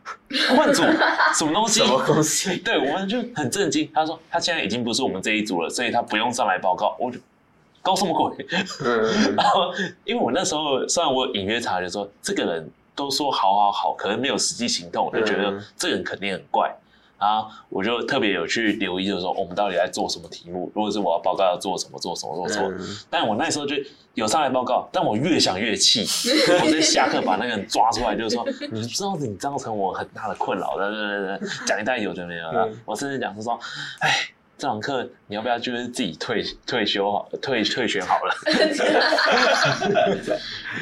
[0.56, 0.82] 换组
[1.34, 1.80] 什么东西？
[1.80, 2.56] 什么东西？
[2.64, 3.88] 对，我们就很震惊。
[3.94, 6.96] 他说他现在已经不是我们这一组了，所以他不用上来报告。
[6.98, 7.18] 我就
[7.82, 8.46] 搞什么鬼？
[8.84, 9.72] 嗯然后
[10.04, 16.74] 因为我那时候虽然我隐约察觉说这个人都说好好好，可能没有实际行动，我就觉得嗯这个人肯定很怪。
[17.20, 20.72] 然后我就特别有去留意，就是说我们到底在做什么题目。
[20.74, 22.68] 如果是我要报告要做什么，做什么，做什么。
[22.78, 23.76] 嗯但我那时候就
[24.14, 26.06] 有上来报告，但我越想越气，
[26.64, 32.80] 我就下课把那个人抓出来，就是说， 你知道你造成我很大的困扰，对对对对，讲一大堆有的没有的嗯。
[32.86, 33.58] 我甚至讲是说，
[34.00, 34.10] 哎，
[34.56, 38.34] 这堂课你要不要就是自己退退休好，退退学好了。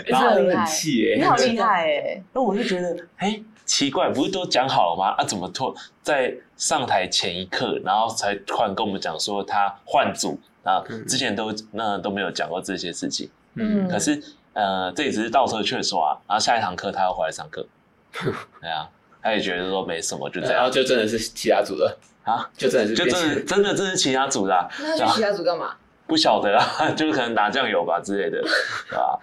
[0.06, 2.22] 然后好厉害很气耶，你好厉害哎！
[2.32, 5.10] 那我就觉得，哎，奇怪，不是都讲好了吗？
[5.18, 10.82] 啊，怎么突在上台前一刻，然后才突然跟我们讲说他换组啊？
[11.06, 13.30] 之前都那都没有讲过这些事情。
[13.54, 14.20] 嗯可是
[14.54, 16.16] 呃，这也只是倒车劝说啊。
[16.26, 17.66] 然后下一堂课他要回来上课，
[18.60, 18.88] 对啊，
[19.22, 25.74] 他也觉得说没什么，就这样然后就真的是其他组的，啊，就真的是就真的真的这是其他组的、啊，那他去其他组干嘛？
[26.06, 28.40] 不晓得啊， 就是可能打酱油吧之类的，
[28.88, 29.18] 对吧？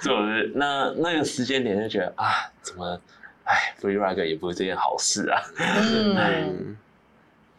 [0.00, 2.98] 是不是那那个时间点就觉得啊，怎么，
[3.44, 5.42] 哎，free r a g 也不是这件好事啊。
[5.58, 6.76] 嗯，嗯，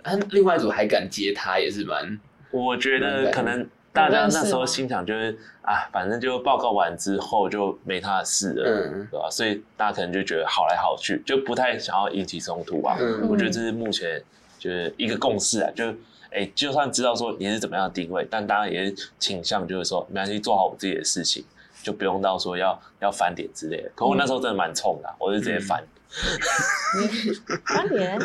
[0.03, 2.19] 啊，另外一组还敢接他，也是蛮
[2.51, 9.07] 我觉得可能大家那时候心想就是啊，反正就报告完之后就没他的事了，嗯。
[9.11, 9.29] 对吧？
[9.29, 12.95] 所以大家可能就觉得好来好去，就不太想要引起冲突啊。
[12.99, 13.27] 嗯。
[13.29, 14.21] 我觉得这是目前
[14.57, 15.93] 就是一个共识啊，就
[16.31, 21.45] 哎，就算知道说你是怎么样的定位，但大家也是倾向就是说，没关系，做好我自己的事情，
[21.83, 23.91] 就不用到说要要翻脸之类的。
[23.93, 25.83] 可我那时候真的蛮冲的啊，我就直接翻。
[27.65, 28.19] 翻脸，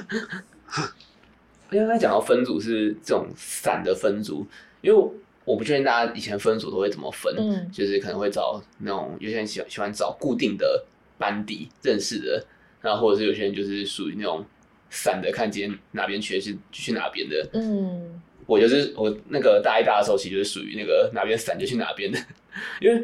[1.71, 4.47] 因为刚才讲到分组是这种散的分组，
[4.83, 5.11] 因为
[5.45, 10.85] 我不确定大家以前分组都会怎么分，嗯就是可能会找那种有些人喜欢喜欢找固定的
[11.17, 12.47] 班底认识的，
[12.83, 14.45] 然后或者是有些人就是属于那种
[14.91, 17.49] 散的，看今天哪边缺是就去哪边的。
[17.55, 22.19] 嗯我就是我那个大一大的时候，其实就是属于那个哪边散就去哪边的，
[22.81, 23.03] 因为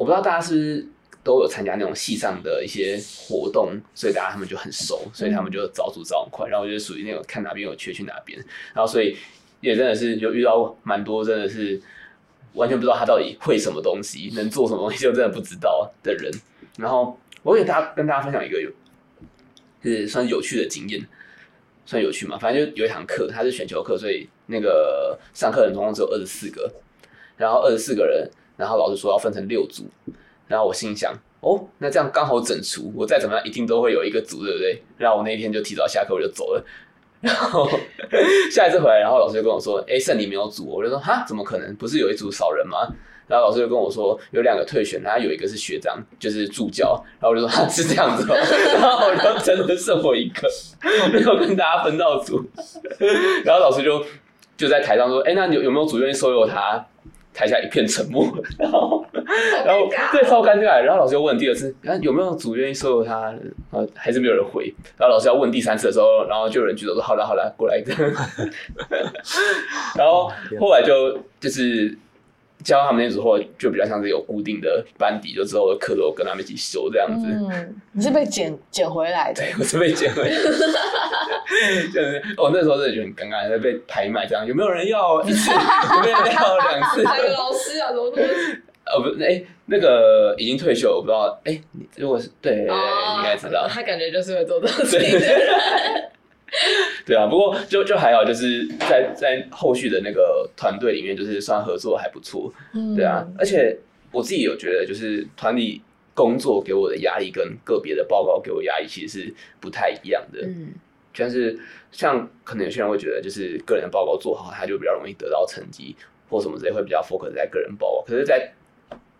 [0.00, 0.86] 我不知道大家是不是
[1.22, 6.48] 都有参加那种系上的一些活动，所以大家他们就很熟，所以他们就找组找很快。
[6.48, 8.38] 然后就属于那种看哪边有缺去哪边，
[8.74, 9.14] 然后所以
[9.60, 11.78] 也真的是就遇到蛮多真的是
[12.54, 16.32] 完全不知道他到底会什么东西，能做什么东西就真的不知道的人。
[16.78, 18.70] 然后我给大家跟大家分享一个有
[19.84, 21.06] 就是算是有趣的经验。
[21.84, 26.72] 算有趣嘛，反正就有一堂课，它是选修课，所以那个上课人总共只有二十四个，
[27.36, 29.84] 然后二十四个人，然后老师说要分成六组，
[30.46, 34.82] 然后我心想，哦，那这样刚好整除，我再怎么样一定都会有一个组，对不对？
[34.98, 36.62] 然后我那一天就提早下课我就走了，
[37.22, 37.66] 然后
[38.52, 41.74] 下一次回来，然后老师就跟我说：“哎，剩你没有组。”我就说：“哈，怎么可能？
[41.76, 42.86] 不是有一组少人吗？”
[43.26, 50.48] 然后老师就跟我说：“有两个退选，然后有一个是学长，就是助教。”然后我就说：“他是这样子。”然后我就真的剩我一个，
[51.12, 52.44] 没有跟大家分到组。
[53.46, 54.04] 然后老师就
[54.56, 56.84] 就在台上说：“哎，那你有有没有组愿意收留他？”
[57.32, 58.26] 台下一片沉默，
[58.58, 59.04] 然后，
[59.64, 60.82] 然后对，超尴尬。
[60.82, 63.32] 然后老师又问第二次，看有没有组愿意收留他，
[63.70, 64.72] 然后还是没有人回。
[64.98, 67.82] 然后老师要问第三次的时候，然后就有人举手说：“好了，好了，过来。
[69.96, 71.96] ”然后后来就就是。
[72.64, 77.26] 教他们那组后，就比较像是有固定的班底，就之后的课都跟他们一起修这样子。
[77.28, 79.42] 嗯，你是被捡 捡回来的？
[79.42, 80.50] 对，我是被捡回来的。
[81.92, 85.50] 就是我那时候真的觉得很尴尬，在被拍卖这样，有没有人要一次？
[85.52, 87.02] 有没有人要两次？
[87.02, 87.88] 哪个老师啊？
[87.88, 88.22] 怎么怎
[88.86, 91.40] 呃，不，哎、欸，那个已经退休，我不知道。
[91.44, 91.60] 哎、
[91.96, 92.74] 如果是对，哦、
[93.12, 93.68] 你应该知道。
[93.68, 96.10] 他感觉就是会做这种事情的人。
[97.06, 102.52] 对啊，不过就就还好，就是在在后续的那个团队里面，就是算合作还不错。
[102.74, 103.78] 嗯，对啊，而且
[104.10, 105.80] 我自己有觉得，就是团里
[106.14, 110.40] 工作给我的压力跟个别的报告给我压力其实是不太一样的。
[110.42, 110.74] 嗯，
[111.16, 111.58] 但是
[111.92, 115.94] 像可能有些人会觉得，就是个人的报告做好，他就比较容易得到成绩
[116.28, 118.02] 或什么之类，会比较 focus 在个人报告。
[118.06, 118.52] 可是在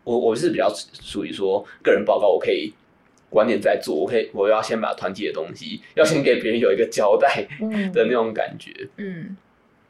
[0.04, 2.74] 我我是比较属于说个人报告，我可以。
[3.30, 7.46] 观念在做，我可以，我要先把团体的东西，要先给别人有一个交代
[7.92, 8.70] 的那种感觉。
[8.96, 9.36] 嗯，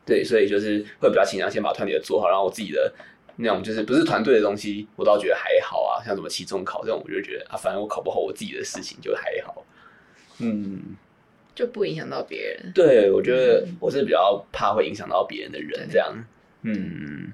[0.05, 2.93] 对，所以就是会比较倾向先把团体的做好，然后我自己的
[3.37, 6.05] 那种就是不是团队的东西，我倒觉得还好啊。
[6.05, 9.65] 像什么期中考这种，我就觉得啊，反正我考不好我自己的事情就还好。
[10.39, 10.97] 嗯，
[11.55, 12.73] 就不影响到别人。
[12.75, 16.15] 对，我觉得我是比较怕会影响到别人的人，这样。
[16.63, 17.33] 嗯，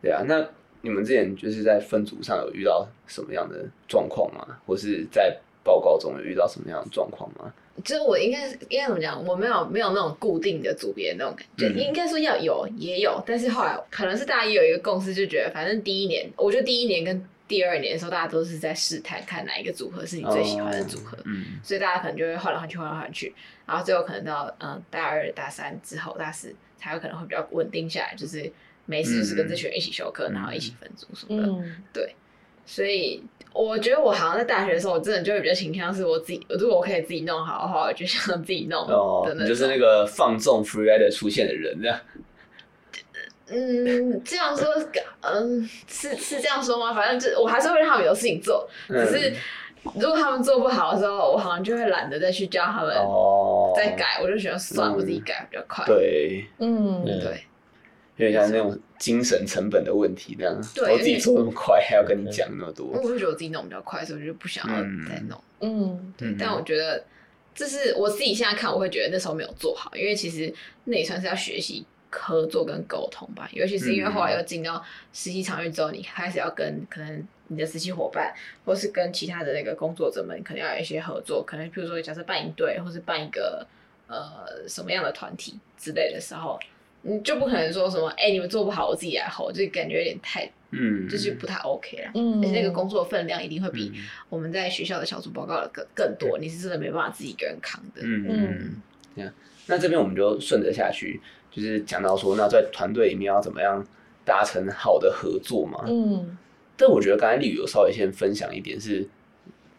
[0.00, 0.46] 对啊，那
[0.80, 4.46] 你们之前就是在分组上有遇到什么样的状况吗？
[4.66, 5.36] 或是在
[5.78, 7.52] 报告中有遇到什么样的状况吗？
[7.84, 9.24] 就是我应该应该怎么讲？
[9.24, 23.32] 我没有没有那种固定的组别那种感觉，嗯、应该说要有也有，但是后来可能是大家也有一个共识，就觉得反正第一年，我觉得第一年跟第二年的时候，大家都是在试探，看哪一个组合是你最喜欢的组合，哦、嗯，所以大家可能就会换来换去，换来换去，
[23.64, 28.50] 然后最后可能到嗯大二、大三之后，大四才有可能会比较稳定下来，就是
[28.86, 32.12] 没事就是跟这群人一起修课，嗯、然后一起分组什么的，嗯、对。
[32.66, 38.86] 所以我觉得我好像在大学的时候，我真的就会比较倾向是我自己，如果我可以自己弄好的话，我就想自己弄。
[38.86, 42.00] 哦，你就是那个放纵 freerider 出现的人，这样。
[43.50, 44.66] 嗯，这样说，
[45.22, 46.92] 嗯，是是这样说吗？
[46.92, 49.32] 反正就我还是会让他们有事情做，只是
[49.94, 55.84] 如果他们做不好的时候，我好像就会懒得再去教他们哦再改，我就觉得算了，我自己改比较快。
[55.86, 57.44] 对，嗯，对。
[58.16, 60.60] 有点像那种精神成本的问题，这样。
[60.74, 62.86] 对，我自己做那么快，还要跟你讲那么多。
[62.86, 64.76] 我就觉得我自己弄比较快，所以我就不想要
[65.08, 65.40] 再弄。
[65.60, 66.34] 嗯，对。
[66.38, 67.04] 但我觉得，
[67.54, 70.52] 这是我自己现在看，我会觉得那时候没有做好，因为其实
[70.84, 73.48] 那也算是要学习合作跟沟通吧。
[73.52, 78.34] 尤其是因为后来又进到实习场域之后，你开始要跟可能你的实习伙伴，
[78.64, 81.44] 或是跟其他的那个工作者们，可能要有一些合作。
[81.44, 83.66] 可能譬如说，假设办一队，或是办一个
[84.08, 86.58] 呃什么样的团体之类的时候。
[87.08, 92.10] 你就不可能说什么，哎、欸，你们做不好，我自己来吼，就感觉有点太，嗯，就是不太 OK 了。
[92.14, 93.92] 嗯，而且那个工作分量一定会比
[94.28, 98.02] 我们在学校的小组报告的更更多，你是真的没办法自己一个人扛的。
[98.02, 98.82] 嗯嗯，
[99.16, 99.32] 这样，
[99.66, 103.82] 那这边我们就顺着下去，就是讲到说，那在团队里面要怎么样
[104.24, 105.84] 达成好的合作嘛？
[105.86, 106.36] 嗯，
[106.76, 109.08] 但我觉得刚才例如有稍微先分享一点是，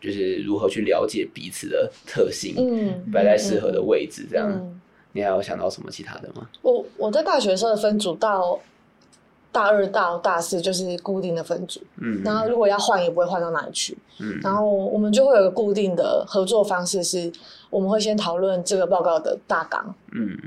[0.01, 4.49] 就是如何去了解彼此的特性，嗯，摆在适合的位置，这样。
[4.49, 6.47] 嗯嗯你还有想到什么其他的吗？
[6.61, 8.59] 我我在大学的时候的分组到
[9.51, 17.31] 大二到大四就是固定的分组，嗯，然后如果要换也不会换到哪里去，嗯，然后我们就会有个固定的合作方式，是
[17.69, 20.37] 我们会先讨论这个报告的大纲，嗯，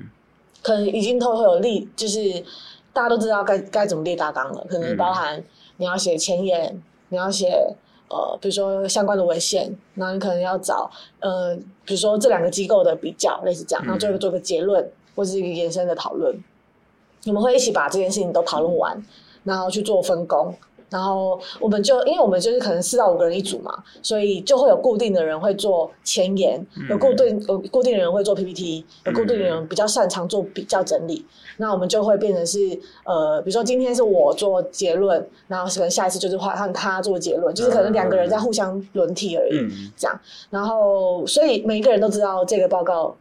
[0.63, 2.21] 可能已经都会有例，就是
[2.93, 5.43] 大家都知道该该怎么列大纲了，可能包含
[5.79, 7.75] 你要写前言，你要写。
[8.13, 16.39] 呃，比如说相关的文献，然后你可能要找呃，比如说这两个机构的比较，类似这样，然后最后做个结论，或是一个延伸的讨论。
[17.25, 19.03] 我们会一起把这件事情都讨论完，
[19.45, 20.55] 然后去做分工。
[20.93, 31.25] 然后我们就，因为我们就是可能四到五个人一组嘛，所以就会有固定的人会做前言，有固定有固定的人会做 PPT，有固定的人比较擅长做比较整理。
[31.57, 32.59] 那我们就会变成是
[33.05, 39.67] 呃，比如说今天是我做结论，然后可能下一次就是换换他做结论，就是可能两个人在互相轮替而已，
[39.97, 40.21] 这样。
[40.51, 43.17] 然后所以每一个人都知道这个报告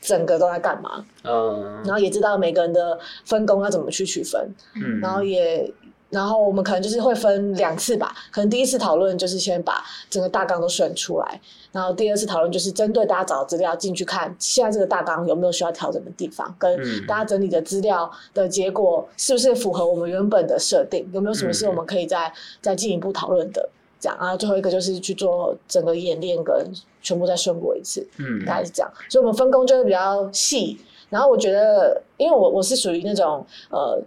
[0.00, 5.72] 整个都在干嘛，嗯，然后也知道每个人的分工要怎么去区分，嗯，然后也。
[6.12, 11.40] 然后我们可能就是会分两次吧，可能第一次讨论就是先把整个大纲都选出来，
[11.72, 23.66] 然后第二次讨论就是针对大家找的资料进去看，现在这个大纲有没有需要调整的地方，跟大家整理的资料的结果是不是符合我们原本的设定，有没有什么是我们可以再再进一步讨论的。
[23.98, 26.52] 讲，然后最后一个就是去做整个演练，跟
[27.00, 28.92] 全部再顺过一次，嗯，大概是这样。
[29.08, 30.76] 所以我们分工就会比较细。
[31.08, 34.02] 然后我觉得，因为我我是属于那种呃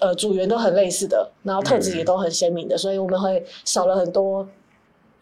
[0.00, 4.46] 呃组员都很类似的，然后特质也都很鲜明的，嗯，所以我们会少了很多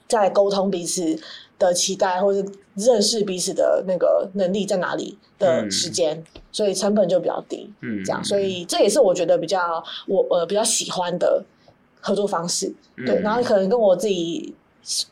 [0.09, 1.19] 在沟通彼此
[1.59, 7.73] 的期待，或者认识彼此的那个能力在哪里的时间，嗯，所以成本就比较低。
[7.83, 11.45] 嗯，这样，所以这也是我觉得比较我呃比较喜欢的。
[12.07, 12.71] 合作方式，
[13.07, 14.55] 对，然后可能跟我自己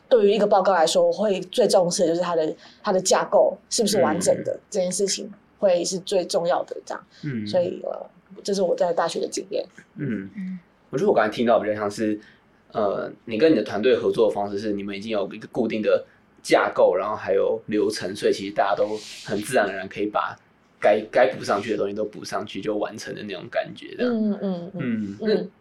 [0.07, 5.27] 对于一个报告来说，我会最重视的就是它的它的架构是不是完整的，这件事情
[5.57, 7.03] 会是最重要的，这样。
[7.23, 7.99] 嗯，所以呃，
[8.43, 9.65] 这是我在大学的经验。
[9.95, 10.59] 嗯嗯，
[10.89, 12.19] 我觉得我刚才听到比较像是，
[12.71, 16.05] 呃，你跟你的团队合作的方式是你们已经有一个固定的
[16.41, 20.35] 架构，然后还有流程，所以其实大家都很自然而然可以把
[20.79, 23.95] 该该补上去的东西都补上去，就完成的那种感觉。
[23.99, 25.51] 嗯嗯嗯嗯。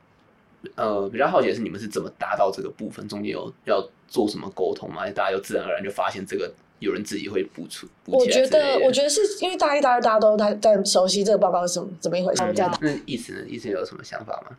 [0.77, 3.09] 呃，比较好奇的是，你们是怎么达到这个部分？
[3.09, 5.05] 中间有要做什么沟通吗？
[5.11, 6.53] 大家就自然而然就发现这个
[6.83, 7.87] 有人自己会补出。
[8.07, 12.43] 我觉得，我觉得是因为大一、大二大家都在在熟悉这个报告是怎么怎么一回事。
[12.43, 13.45] 嗯、那意思呢？
[13.49, 14.57] 意思有什么想法吗？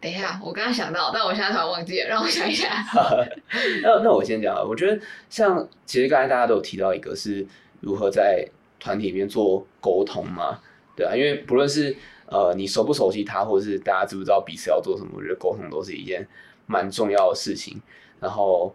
[0.00, 2.84] 等一下，我刚刚想到，但我现在突然忘记了，让我想一下。
[3.82, 5.00] 那那我先讲啊，我觉得
[5.30, 7.46] 像其实刚才大家都有提到一个是
[7.80, 8.48] 如何在
[8.80, 10.58] 团体里面做沟通嘛，
[10.96, 11.96] 对啊，因为不论是。
[12.28, 15.12] 呃，你熟不熟悉他，或者是大家知不知道彼此要做什么？
[15.14, 16.26] 我觉得沟通都是一件
[16.66, 17.80] 蛮重要的事情。
[18.18, 18.74] 然后，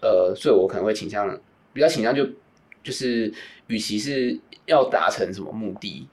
[0.00, 1.38] 呃，所以我可能会倾向
[1.72, 2.24] 比较倾向就
[2.82, 3.32] 就是，
[3.66, 6.06] 与其是要达成什么目的，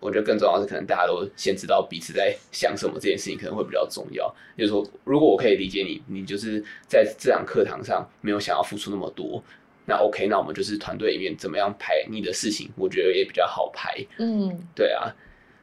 [0.00, 4.34] 我觉得更重要的是可能大家都先知道彼此在想什么，这件事情可能会比较重要。
[4.56, 9.42] 就是说，如果我可以理解你，你就是在这堂课堂上没有想要付出那么多。
[9.86, 13.92] 那 OK，那我们就是团队里面怎么样排你的事情，我觉得也比较好排。
[14.18, 15.12] 嗯，对啊，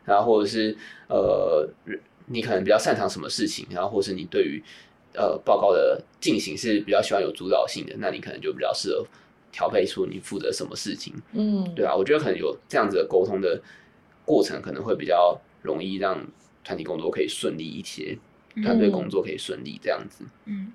[0.03, 0.75] 然后或者是
[1.07, 1.67] 呃，
[2.25, 4.61] 你可能比较擅长什么事情，然后或是你对于
[5.17, 9.05] 呃报告的进行是比较喜欢有主导性的，那你可能就比较适合
[9.51, 11.13] 调配出你负责什么事情。
[11.33, 13.59] 嗯，对啊，我觉得可能有这样子的沟通的
[14.23, 16.23] 过程，可能会比较容易让
[16.63, 18.17] 团体工作可以顺利一些，
[18.63, 20.23] 团队工作可以顺利这样子。
[20.45, 20.61] 嗯。
[20.67, 20.73] 嗯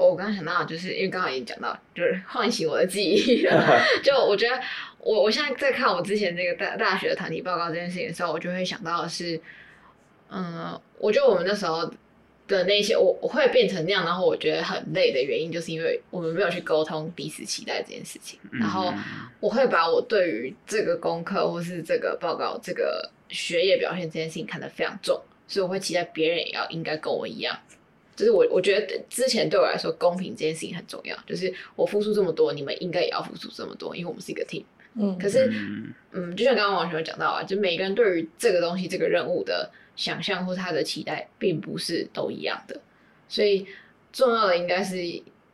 [0.00, 3.82] 我刚刚想到，就是因为刚刚已经讲到，就是唤醒我的记忆了。
[4.00, 4.56] 就我觉得，
[5.00, 9.40] 我我现在在看我之前那个大大学的团体报告这件事情的时候，我就会想到的是，
[10.30, 11.92] 嗯，我觉得我们那时候
[12.48, 18.40] 的那些，我我会变成那样，然后我觉得很累的原因，就是因为我们没有去沟通彼此期待这件事情。
[18.50, 18.92] 然后
[19.38, 27.56] 我会把我对于这个功课或是这个报告、这个学业表现这件事情看得非常重，所以我会期待别人也要应该跟我一样。
[28.16, 31.16] 就是我，我觉得之前对我来说，公平这件事情很重要。
[31.24, 34.64] 就是我付出这么多，你们应该也要付出这么多，因为我们是一个 team。
[35.00, 35.48] 嗯，可是，
[36.10, 42.80] 嗯，就像刚刚王学友讲到啊，就每个人对于这个东西、这个任务的想象或他的期待，并不是都一样的。
[43.28, 43.66] 所以，
[44.12, 44.96] 重要的应该是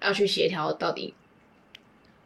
[0.02, 1.14] 要去协调到底，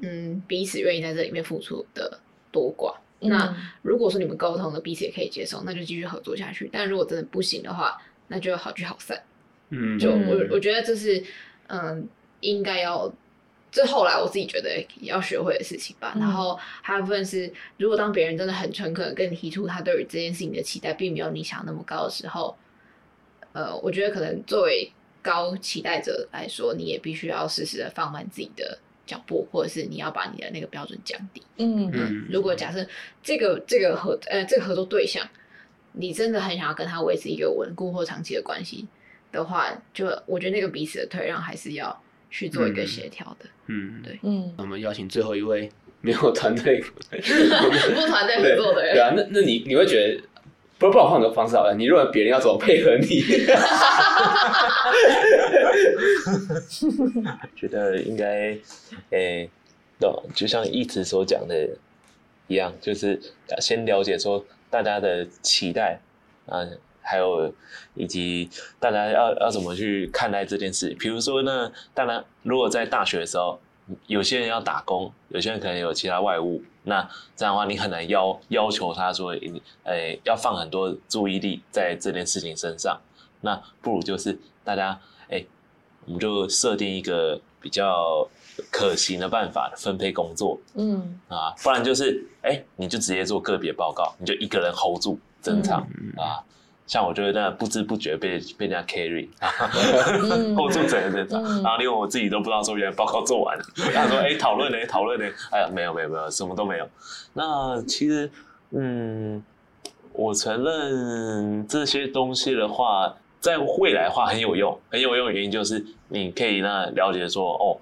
[0.01, 2.19] 嗯，彼此愿意在这里面付出的
[2.51, 2.97] 多寡。
[3.21, 3.31] 嗯。
[3.31, 6.69] 那如果说你们沟通了彼此也可以接受，那就继续合作下去。
[6.73, 7.97] 但如果真的不行的话，
[8.27, 9.23] 那就好聚好散。
[9.71, 11.23] 嗯，就我我觉得这是，
[11.69, 12.09] 嗯，
[12.41, 13.13] 应该要，
[13.71, 16.13] 这后来我自己觉得要学会的事情吧。
[16.15, 22.57] 嗯、然后还有部分是，如果当别人真的很诚恳跟你提出他对于这件事情的期待，并没有你想那么高的时候，
[23.53, 24.91] 呃，我觉得可能作为
[25.23, 31.43] 高期待者来说，你也必须要适时的放慢自己的脚步，或者是你要把你的那个标准降低。
[31.57, 32.27] 嗯嗯。
[32.31, 32.87] 如果假设
[33.23, 35.29] 这个这个合呃这个合作对象，
[35.93, 38.87] 你真的很想要跟他维持一个稳固或长期的关系。
[39.31, 43.47] 的话，就我觉得那个彼此的退让还是要去做一个协调的。
[43.67, 44.53] 嗯，对，嗯。
[44.57, 45.71] 我们邀请最后一位
[46.01, 46.89] 没有团队 不
[48.07, 48.95] 团队合作的人。
[48.95, 50.23] 对啊，那那你你会觉得，
[50.79, 51.75] 不是，不然换个方式好了。
[51.77, 53.23] 你认为别人要怎么配合你？
[57.57, 58.57] 觉得应该，
[59.11, 59.51] 诶、欸，
[60.35, 61.69] 就像一直所讲的
[62.47, 63.21] 一样，就是
[63.61, 66.01] 先了解说大家的期待
[66.47, 66.65] 啊。
[67.09, 67.51] 还有，
[67.95, 70.95] 以及大家要要怎么去看待这件事？
[71.01, 73.59] 比如说呢，当然，如果在大学的时候，
[74.07, 77.01] 有些人要打工，有些人可能有其他外务，那
[77.35, 79.35] 这样的话，你很难要要求他说，
[79.85, 83.01] 诶，要放很多注意力在这件事情身上。
[83.41, 85.01] 那不如就是大家，
[85.31, 85.43] 哎，
[86.05, 88.29] 我们就设定一个比较
[88.71, 96.45] 可行的办法分配工作，嗯啊，不然就是，哎，你就直接做个别报告，你就一个人 hold 住整场、嗯、啊。
[96.89, 99.29] 像我就会那不知不觉被被人家 carry，
[100.33, 103.65] 嗯 后住整个人长，嗯然后连我自己都不知道说原来报告做完了，
[103.95, 106.89] 他说哎讨论呢讨论呢，哎呀没有没有没有什么都没有。
[107.35, 108.31] 那其实
[108.71, 109.45] 嗯，
[110.15, 117.77] 我承认这些东西的话，在未来的话很有用，很有用的原因就是你可以那了解说哦，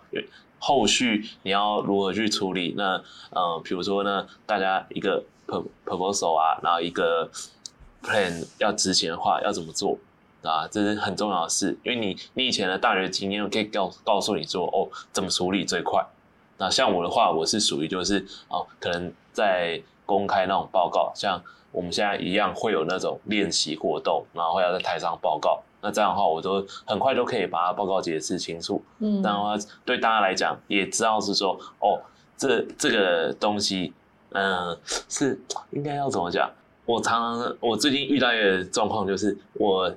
[0.59, 2.75] 后续你要如何去处理？
[2.77, 3.01] 那
[3.31, 5.23] 呃，比如说呢，大家一个
[5.87, 7.31] proposal 啊，然后一个。
[8.07, 9.99] Plan 要执行的话要怎么做
[10.43, 10.67] 啊？
[10.69, 16.05] 这是很重要的事，因为你你以前的大学经验可以告告诉你说哦，怎么处理最快。
[16.59, 21.43] 那像我的话，我是属于就是哦，可能在公开那种报告，像
[21.73, 25.61] 我们现在一样会有那种练习活动，然后会要在台上报告。
[25.83, 28.83] 那这样的话，我都很快都可以把它报告解释清楚。
[29.01, 29.55] 嗯，这样的话
[29.85, 32.01] 对大家来讲也知道是说哦，
[32.37, 33.93] 这这个东西，
[34.31, 34.79] 嗯、呃，
[35.09, 35.39] 是
[35.73, 36.51] 应该要怎么讲？
[36.87, 39.93] 我常常，我最近遇到一个状况，就是我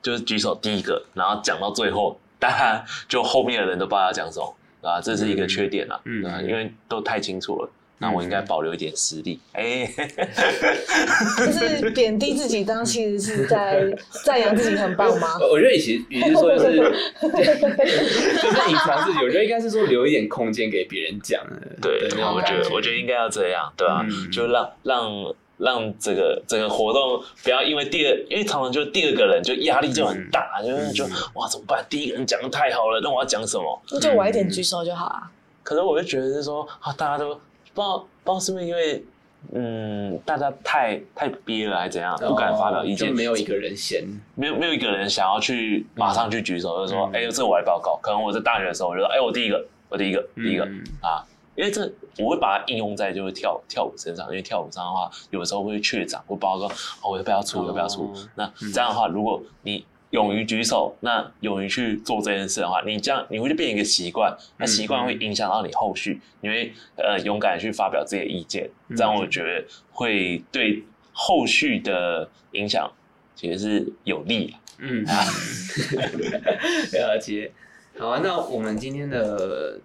[0.00, 7.68] 就是举手第一个，然后讲到最后，大家就后面的人都不知道讲什么啊，这是一个缺点啊，嗯，因为都太清楚了，
[7.98, 9.86] 那我应该保留一点实力，哎，
[11.44, 13.92] 就是贬低自己，当其实是在
[14.24, 15.36] 赞扬自己很棒吗？
[15.50, 16.76] 我觉得其实与其说就是
[17.20, 21.42] 就是隐藏自己，我觉得应该是说留一点空间给别人讲，
[21.82, 24.06] 对，我觉得我觉得应该要这样，对吧？
[24.32, 25.34] 就让让。
[25.60, 31.04] 让这个整个活动不要因为第二，因为常常就第二个人就压力就很大，嗯、就是就
[31.34, 31.84] 哇怎么办？
[31.88, 33.82] 第一个人讲的太好了，那我要讲什么？
[33.90, 35.30] 那就晚一点举手就好啊、嗯。
[35.62, 37.40] 可是我就觉得是说啊，大家都不知
[37.74, 39.04] 道不知道是不是因为
[39.52, 44.04] 嗯，大家太太憋了还是怎样，不敢发表意见，就没有一个人先，
[44.34, 47.98] 没有没有一个人想要去马上去举手，嗯、就说哎、欸，这我来报告。
[48.02, 51.24] 可能我在大学的时候，我就说哎、欸，我第一个，我第一个，第一个、嗯、啊。
[51.60, 51.82] 因为这
[52.18, 58.10] 我会把它应用在就是跳跳舞身上，因为跳舞上的话，有的时候会怯场，会包括说哦，我要不要出，要不要出？
[58.34, 70.82] 那这样的话，如果你勇于举手，那勇于去做这件事的话，你这样你会就变成一个习惯，那习惯会影响到你后续，你会呃勇敢去发表自己的意见，这样我觉得会对
[71.12, 72.90] 后续的影响
[73.34, 74.54] 其实是有利的。
[74.78, 75.04] 嗯，
[76.94, 77.52] 了解。
[77.98, 79.78] 好啊，那我们今天的。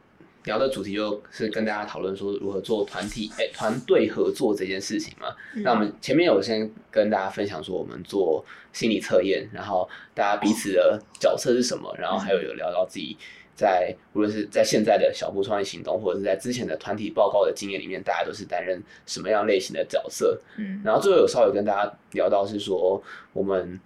[0.46, 5.28] 聊的主题就是跟大家讨论说如何做团体哎团队合作这件事情嘛。
[5.56, 13.18] 嗯、那我们前面有先跟大家分享说我们做心理测验，然后大家彼此的角色是什么，然后还有有聊到自己
[13.56, 20.40] 在无论是在现在的小步创业行动，或者是在之前的团体报告的经验里面，大家都是担任什么样类型的角色。
[20.58, 23.02] 嗯，然后最后有稍微跟大家聊到是说
[23.34, 23.80] 我们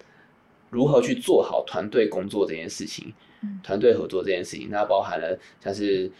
[0.69, 3.13] 如何去做好团队工作这件事情，
[3.63, 6.11] 团队合作这件事情，那包含了像是。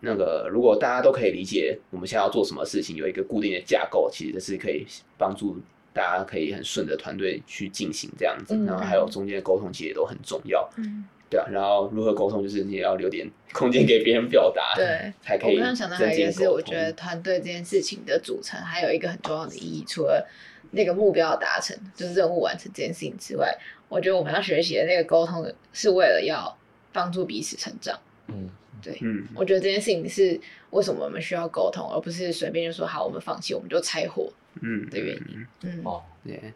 [0.00, 4.86] 那个，如果大家都可以理解我们现在要做什么事情，有一个固定的架构，其实这是可以
[5.16, 5.58] 帮助
[5.92, 8.54] 大家可以很顺着团队去进行这样子。
[8.54, 10.70] 嗯、然后还有中间的沟通，其实也都很重要。
[10.76, 11.46] 嗯，对啊。
[11.50, 15.54] 然后如何沟通，就是你也要留点空间给别人表达，对，才可以。
[15.54, 20.24] 我刚刚想到还有一个是，我觉得团队这件事情的组成还有一个很重要的意义，除了
[20.70, 23.52] 那个目标的达成，就是任务完成这件事情之外，
[23.88, 26.56] 我觉得我们要学习的那个沟通，是为了要
[26.92, 27.98] 帮助彼此成长。
[28.28, 28.48] 嗯。
[28.82, 35.46] 对，嗯，我觉得这件事情是为什么我们需要沟通，而不是随便就说好，我们放弃，我们就拆伙，嗯的原因。
[35.62, 36.52] 嗯，哦，对，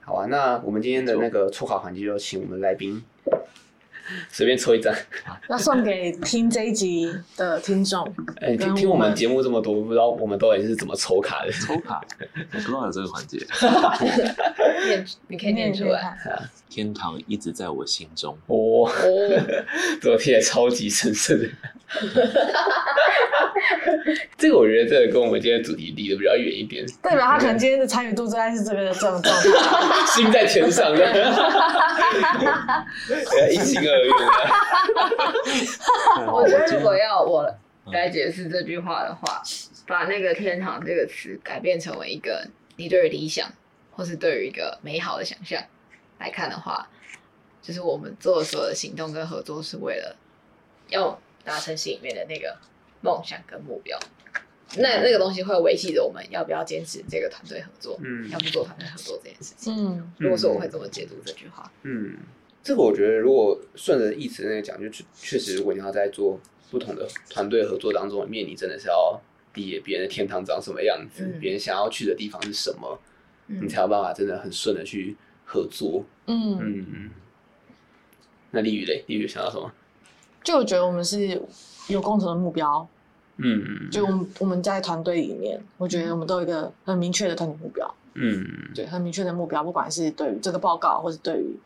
[0.00, 3.02] 好啊，那我们今天的那个出考环节就请我们来宾
[4.30, 4.94] 随便抽一张，
[5.48, 8.04] 那送给听这一集的听众。
[8.40, 11.52] 哎，听听我们节目这么多，不知道我们到底是怎么抽卡的？
[11.52, 13.38] 抽卡，我不知道有这个环节。
[14.86, 16.18] 念，你可以念出来。
[16.68, 18.36] 天堂一直在我心中。
[18.46, 18.90] 哦，
[20.00, 21.48] 这个听起来超级神圣的。
[24.36, 29.30] 这个我觉得这个跟我们今天主题离得比较远一点，代表他可能今天的参与度大概是这个这种状态，
[30.14, 31.04] 心在天上的，
[33.50, 34.16] 一心二用。
[36.32, 37.48] 我觉得如果要我
[37.92, 39.42] 来解释这句话的话，
[39.86, 43.50] 把那个“天堂”这个词改变成为一个你对于理想，
[43.90, 45.62] 或是对于一个美好的想象
[46.18, 46.88] 来看的话，
[47.62, 50.16] 就是我们做的所有的行动跟合作是为了
[50.88, 52.56] 要达成心里面的那个。
[53.00, 53.98] 梦想跟目标，
[54.76, 62.16] 那那个东西会维系着我们要不要坚持这个团队合作，嗯，要不做团队合作这件事情，嗯，如果说我会这么解读这句话，嗯，
[62.62, 66.40] 这个我觉得如果顺着意思那个讲，就确确实，如果你要在做
[66.70, 69.20] 不同的团队合作当中，面你真的是要
[69.54, 73.00] 理解别人的天堂长什么样子，别、嗯、人想要去的地方是什么，
[73.46, 76.58] 嗯、你才有办法真的很顺的去合作，嗯。
[76.60, 76.86] 嗯。
[76.92, 77.10] 嗯。
[78.50, 79.72] 那丽宇嘞，丽宇想到什么？
[80.42, 81.40] 就我觉得我们是。
[81.88, 82.86] 有共同的目标，
[83.36, 91.56] 嗯，就我们我们在团队里面，我觉得我们都有一个很明确的团体目标，嗯，对，很明确的目标，不管是对于这个报告，或是对于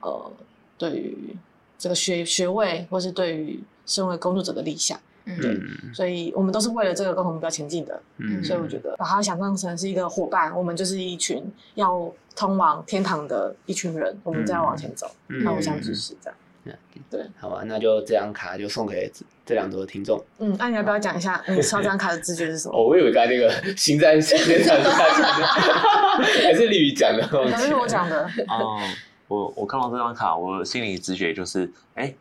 [0.00, 0.32] 呃，
[0.78, 1.36] 对于
[1.78, 5.94] 这个学学位，或是对于身为工作者的理想，嗯对，嗯。
[5.94, 8.00] 所以我们都是为了这个共同目标前进的。
[8.18, 11.42] 嗯，所以我觉得把它想象成是一个伙伴，我们就是一群
[11.74, 16.38] 要通往天堂的一群人，我们再往前走，嗯那互相支持这样。
[17.10, 20.22] 对，好吧，那就这张卡就送给这这两桌的听众。
[20.38, 22.78] 嗯，那你要不要讲一下 你抽这张卡的直觉是什么？
[22.78, 27.26] 哦，我以为刚才那个心在心在讲的，还是李宇讲的？
[27.50, 28.24] 还是我讲的。
[28.48, 28.78] 哦，
[29.28, 32.14] 我我看到这张卡，我心里直觉就是，哎，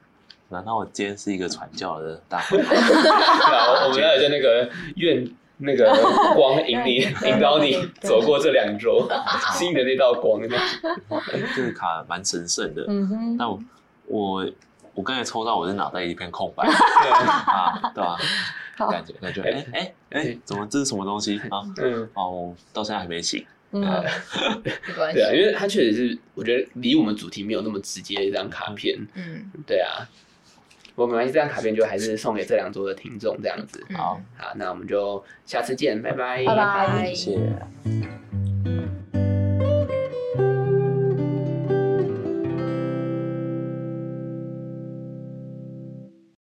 [0.50, 2.58] 难道我今天是一个传教的大会？
[2.62, 5.26] 对啊，我们要在那个愿
[5.58, 5.88] 那个
[6.36, 6.96] 光引你
[7.30, 9.08] 引导你走过这两周，
[9.54, 10.42] 新的那道光。
[10.42, 12.84] 哎，这个卡蛮神圣的。
[12.88, 13.60] 嗯哼，但我
[14.08, 14.46] 我
[14.94, 18.18] 我刚才抽到，我的脑袋一片空白对 啊，对吧？
[18.78, 21.62] 好感觉感觉，哎哎哎，怎么这是什么东西啊？
[21.78, 23.46] 嗯，哦，到现在还没醒。
[23.74, 23.82] 嗯，
[24.64, 28.98] 没关对啊，因为它确实是，我觉得离我们主题没有那么直接的一张卡片。
[29.14, 30.04] 嗯，对啊，
[30.94, 33.82] 不过没关系，这张卡片就还是送给这两桌的听众这样子。
[33.90, 38.51] 嗯好，好，那我们就下次见，拜拜，拜拜拜谢谢。